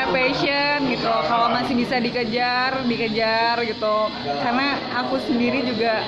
punya 0.07 0.31
passion 0.31 0.79
gitu 0.87 1.15
kalau 1.27 1.47
masih 1.51 1.75
bisa 1.75 1.97
dikejar 1.99 2.71
dikejar 2.87 3.57
gitu. 3.67 3.97
Karena 4.43 4.79
aku 4.95 5.19
sendiri 5.27 5.67
juga 5.67 6.03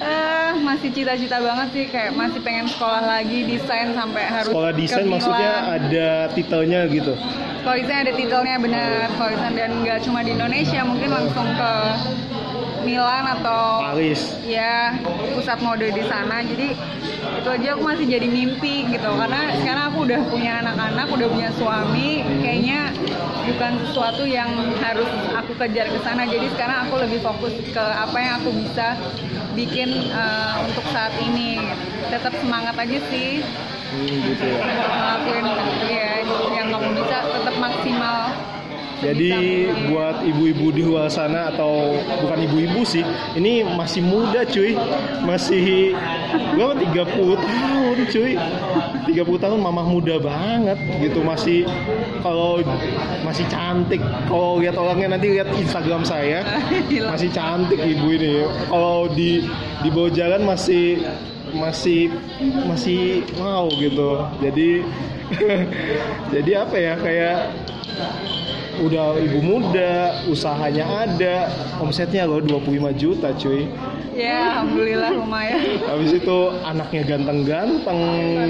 eh 0.00 0.52
masih 0.62 0.88
cita-cita 0.94 1.42
banget 1.42 1.68
sih. 1.74 1.84
Kayak 1.90 2.12
masih 2.16 2.40
pengen 2.40 2.66
sekolah 2.70 3.02
lagi 3.02 3.44
desain 3.44 3.92
sampai 3.92 4.24
harus 4.30 4.52
Sekolah 4.52 4.72
desain 4.72 5.06
maksudnya 5.10 5.52
ada 5.66 6.08
titelnya 6.32 6.80
gitu. 6.88 7.14
kalau 7.60 7.76
desain 7.76 8.08
ada 8.08 8.14
titelnya 8.16 8.54
benar. 8.56 9.06
Kalau 9.18 9.30
desain 9.36 9.54
dan 9.58 9.70
nggak 9.84 9.98
cuma 10.06 10.24
di 10.24 10.30
Indonesia 10.32 10.80
mungkin 10.86 11.10
langsung 11.12 11.48
ke 11.58 11.72
Milan 12.82 13.24
atau 13.38 13.92
Paris. 13.92 14.36
ya 14.44 14.96
pusat 15.36 15.58
mode 15.60 15.86
di 15.92 16.04
sana. 16.06 16.42
Jadi 16.44 16.74
itu 17.20 17.48
aja 17.48 17.68
aku 17.76 17.82
masih 17.84 18.06
jadi 18.08 18.28
mimpi 18.28 18.88
gitu. 18.88 19.10
Karena 19.16 19.52
sekarang 19.60 19.84
aku 19.92 19.98
udah 20.08 20.20
punya 20.28 20.52
anak-anak 20.64 21.06
udah 21.12 21.28
punya 21.28 21.50
suami. 21.56 22.24
Kayaknya 22.40 22.80
bukan 23.50 23.72
sesuatu 23.88 24.22
yang 24.24 24.50
harus 24.80 25.10
aku 25.36 25.52
kejar 25.56 25.86
ke 25.92 25.98
sana. 26.02 26.24
Jadi 26.24 26.46
sekarang 26.56 26.88
aku 26.88 26.94
lebih 27.00 27.20
fokus 27.20 27.54
ke 27.70 27.84
apa 27.84 28.16
yang 28.16 28.34
aku 28.40 28.50
bisa 28.54 28.96
bikin 29.52 29.88
eh, 30.10 30.54
untuk 30.64 30.84
saat 30.90 31.12
ini. 31.20 31.60
Tetap 32.08 32.34
semangat 32.40 32.74
aja 32.74 32.98
sih. 33.12 33.44
Hmm, 33.90 34.06
gitu 34.22 34.46
ya. 34.46 34.62
ngelakuin 34.70 35.46
ya 35.90 36.10
Jadi 39.00 39.32
buat 39.88 40.20
ibu-ibu 40.20 40.68
di 40.76 40.82
luar 40.84 41.08
sana 41.08 41.48
atau 41.48 41.96
bukan 42.20 42.38
ibu-ibu 42.44 42.84
sih, 42.84 43.00
ini 43.32 43.64
masih 43.64 44.04
muda 44.04 44.44
cuy. 44.44 44.76
Masih 45.24 45.96
gua 46.56 46.76
30 46.76 47.40
tahun 47.40 47.96
cuy. 48.12 48.32
30 49.08 49.42
tahun 49.42 49.58
mamah 49.58 49.86
muda 49.88 50.20
banget 50.20 50.78
gitu 51.00 51.24
masih 51.24 51.64
kalau 52.20 52.60
masih 53.24 53.48
cantik. 53.48 54.04
Kalau 54.28 54.60
lihat 54.60 54.76
orangnya 54.76 55.16
nanti 55.16 55.32
lihat 55.32 55.48
Instagram 55.56 56.04
saya 56.04 56.44
masih 57.12 57.32
cantik 57.32 57.80
ibu 57.80 58.06
ini. 58.12 58.44
Kalau 58.68 59.08
di 59.08 59.48
di 59.80 59.88
bawah 59.88 60.12
jalan 60.12 60.44
masih 60.44 61.00
masih 61.56 62.12
masih 62.68 63.24
wow 63.40 63.64
gitu. 63.80 64.28
Jadi 64.44 64.84
jadi 66.34 66.50
apa 66.66 66.76
ya 66.76 66.94
kayak 67.00 67.36
udah 68.80 69.20
ibu 69.20 69.40
muda, 69.44 70.24
usahanya 70.26 70.84
ada, 71.06 71.52
omsetnya 71.78 72.24
loh 72.24 72.40
25 72.40 72.96
juta 72.96 73.28
cuy. 73.36 73.68
ya 74.16 74.58
alhamdulillah 74.58 75.16
lumayan 75.16 75.80
Habis 75.86 76.20
itu 76.20 76.38
anaknya 76.66 77.02
ganteng-ganteng 77.06 78.00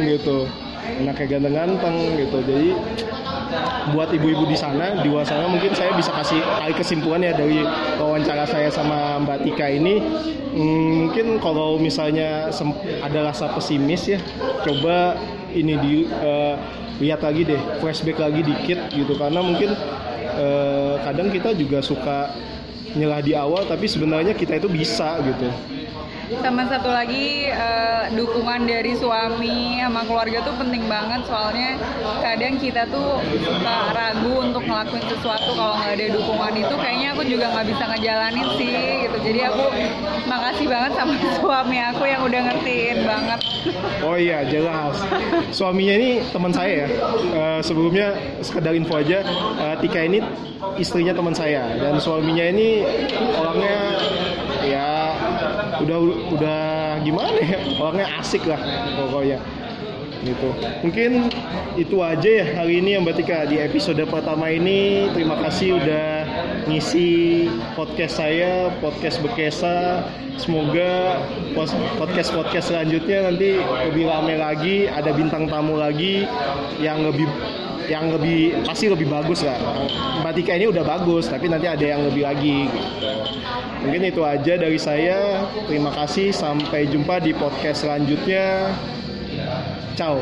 gitu. 0.07 0.47
Anaknya 0.81 1.27
ganteng-ganteng 1.37 1.97
gitu. 2.19 2.39
Jadi 2.43 2.71
buat 3.91 4.09
ibu-ibu 4.15 4.47
di 4.47 4.55
sana, 4.55 5.03
di 5.03 5.11
luar 5.11 5.27
sana 5.27 5.51
mungkin 5.51 5.75
saya 5.75 5.91
bisa 5.99 6.15
kasih 6.15 6.39
tarik 6.63 6.79
kesimpulan 6.79 7.23
ya 7.23 7.33
dari 7.35 7.63
wawancara 7.99 8.47
saya 8.47 8.71
sama 8.71 9.19
Mbak 9.23 9.39
Tika 9.47 9.67
ini. 9.67 9.99
Hmm, 10.51 11.07
mungkin 11.07 11.39
kalau 11.39 11.79
misalnya 11.79 12.51
ada 13.03 13.19
rasa 13.31 13.51
pesimis 13.55 14.11
ya, 14.11 14.19
coba 14.67 15.15
ini 15.55 15.75
di 15.79 15.95
eh, 16.07 16.55
lihat 17.01 17.25
lagi 17.25 17.49
deh, 17.49 17.61
flashback 17.81 18.19
lagi 18.21 18.45
dikit 18.45 18.79
gitu 18.93 19.17
karena 19.17 19.41
mungkin 19.41 19.73
eh, 20.37 20.95
kadang 21.03 21.29
kita 21.33 21.51
juga 21.57 21.83
suka 21.83 22.31
nyerah 22.95 23.23
di 23.23 23.33
awal 23.39 23.67
tapi 23.71 23.87
sebenarnya 23.87 24.35
kita 24.35 24.59
itu 24.59 24.69
bisa 24.71 25.19
gitu. 25.23 25.49
Sama 26.39 26.63
satu 26.71 26.87
lagi 26.87 27.51
eh, 27.51 28.05
dukungan 28.15 28.63
dari 28.63 28.95
suami 28.95 29.83
sama 29.83 30.07
keluarga 30.07 30.39
tuh 30.47 30.55
penting 30.55 30.87
banget. 30.87 31.27
Soalnya 31.27 31.75
kadang 32.23 32.55
kita 32.63 32.87
tuh 32.87 33.19
suka 33.43 33.77
ragu 33.91 34.35
untuk 34.39 34.63
ngelakuin 34.63 35.07
sesuatu. 35.11 35.51
Kalau 35.59 35.75
nggak 35.83 35.93
ada 35.99 36.07
dukungan 36.15 36.53
itu 36.55 36.75
kayaknya 36.79 37.09
aku 37.19 37.23
juga 37.27 37.47
nggak 37.51 37.67
bisa 37.75 37.85
ngejalanin 37.91 38.49
sih 38.55 38.75
gitu. 39.07 39.17
Jadi 39.27 39.41
aku 39.51 39.65
makasih 40.31 40.67
banget 40.71 40.93
sama 40.95 41.15
suami 41.43 41.79
aku 41.83 42.03
yang 42.07 42.23
udah 42.23 42.41
ngertiin 42.47 42.99
banget. 43.03 43.41
Oh 44.07 44.15
iya 44.15 44.47
jelas. 44.47 44.95
Suaminya 45.51 45.95
ini 45.99 46.11
teman 46.31 46.55
saya 46.55 46.87
ya. 46.87 46.89
Eh, 47.35 47.61
sebelumnya 47.67 48.15
sekedar 48.41 48.73
info 48.79 49.03
aja, 49.03 49.27
eh, 49.59 49.75
Tika 49.83 50.01
ini 50.07 50.23
istrinya 50.79 51.11
teman 51.11 51.35
saya. 51.35 51.67
Dan 51.75 51.99
suaminya 51.99 52.45
ini 52.47 52.87
orangnya 53.35 53.79
ya 54.61 55.00
udah 55.81 55.99
udah 56.37 56.61
gimana 57.03 57.39
ya 57.41 57.59
orangnya 57.81 58.09
asik 58.21 58.45
lah 58.45 58.61
pokoknya 58.97 59.41
gitu. 60.21 60.53
Mungkin 60.85 61.33
itu 61.81 61.97
aja 62.05 62.31
ya 62.45 62.47
hari 62.61 62.85
ini 62.85 62.97
yang 62.97 63.03
Mbak 63.09 63.17
Tika 63.21 63.49
di 63.49 63.57
episode 63.57 64.01
pertama 64.05 64.53
ini. 64.53 65.09
Terima 65.17 65.37
kasih 65.41 65.81
udah 65.81 66.09
ngisi 66.69 67.49
podcast 67.73 68.21
saya, 68.21 68.69
podcast 68.85 69.17
Bekesa. 69.25 70.05
Semoga 70.41 71.21
podcast-podcast 72.01 72.73
selanjutnya 72.73 73.29
nanti 73.29 73.61
lebih 73.61 74.05
ramai 74.09 74.41
lagi, 74.41 74.77
ada 74.89 75.13
bintang 75.13 75.45
tamu 75.53 75.77
lagi 75.77 76.25
yang 76.81 77.05
lebih 77.05 77.29
yang 77.89 78.11
lebih 78.13 78.67
pasti 78.67 78.91
lebih 78.91 79.07
bagus 79.09 79.47
lah. 79.47 79.57
Mbak 80.21 80.45
ini 80.51 80.67
udah 80.69 80.85
bagus, 80.85 81.31
tapi 81.31 81.49
nanti 81.49 81.71
ada 81.71 81.85
yang 81.87 82.03
lebih 82.05 82.27
lagi 82.27 82.67
gitu. 82.69 82.81
Mungkin 83.81 84.03
itu 84.13 84.21
aja 84.27 84.55
dari 84.61 84.77
saya. 84.77 85.49
Terima 85.65 85.95
kasih, 85.95 86.35
sampai 86.35 86.91
jumpa 86.91 87.23
di 87.23 87.33
podcast 87.33 87.87
selanjutnya. 87.87 88.75
Ciao. 89.97 90.21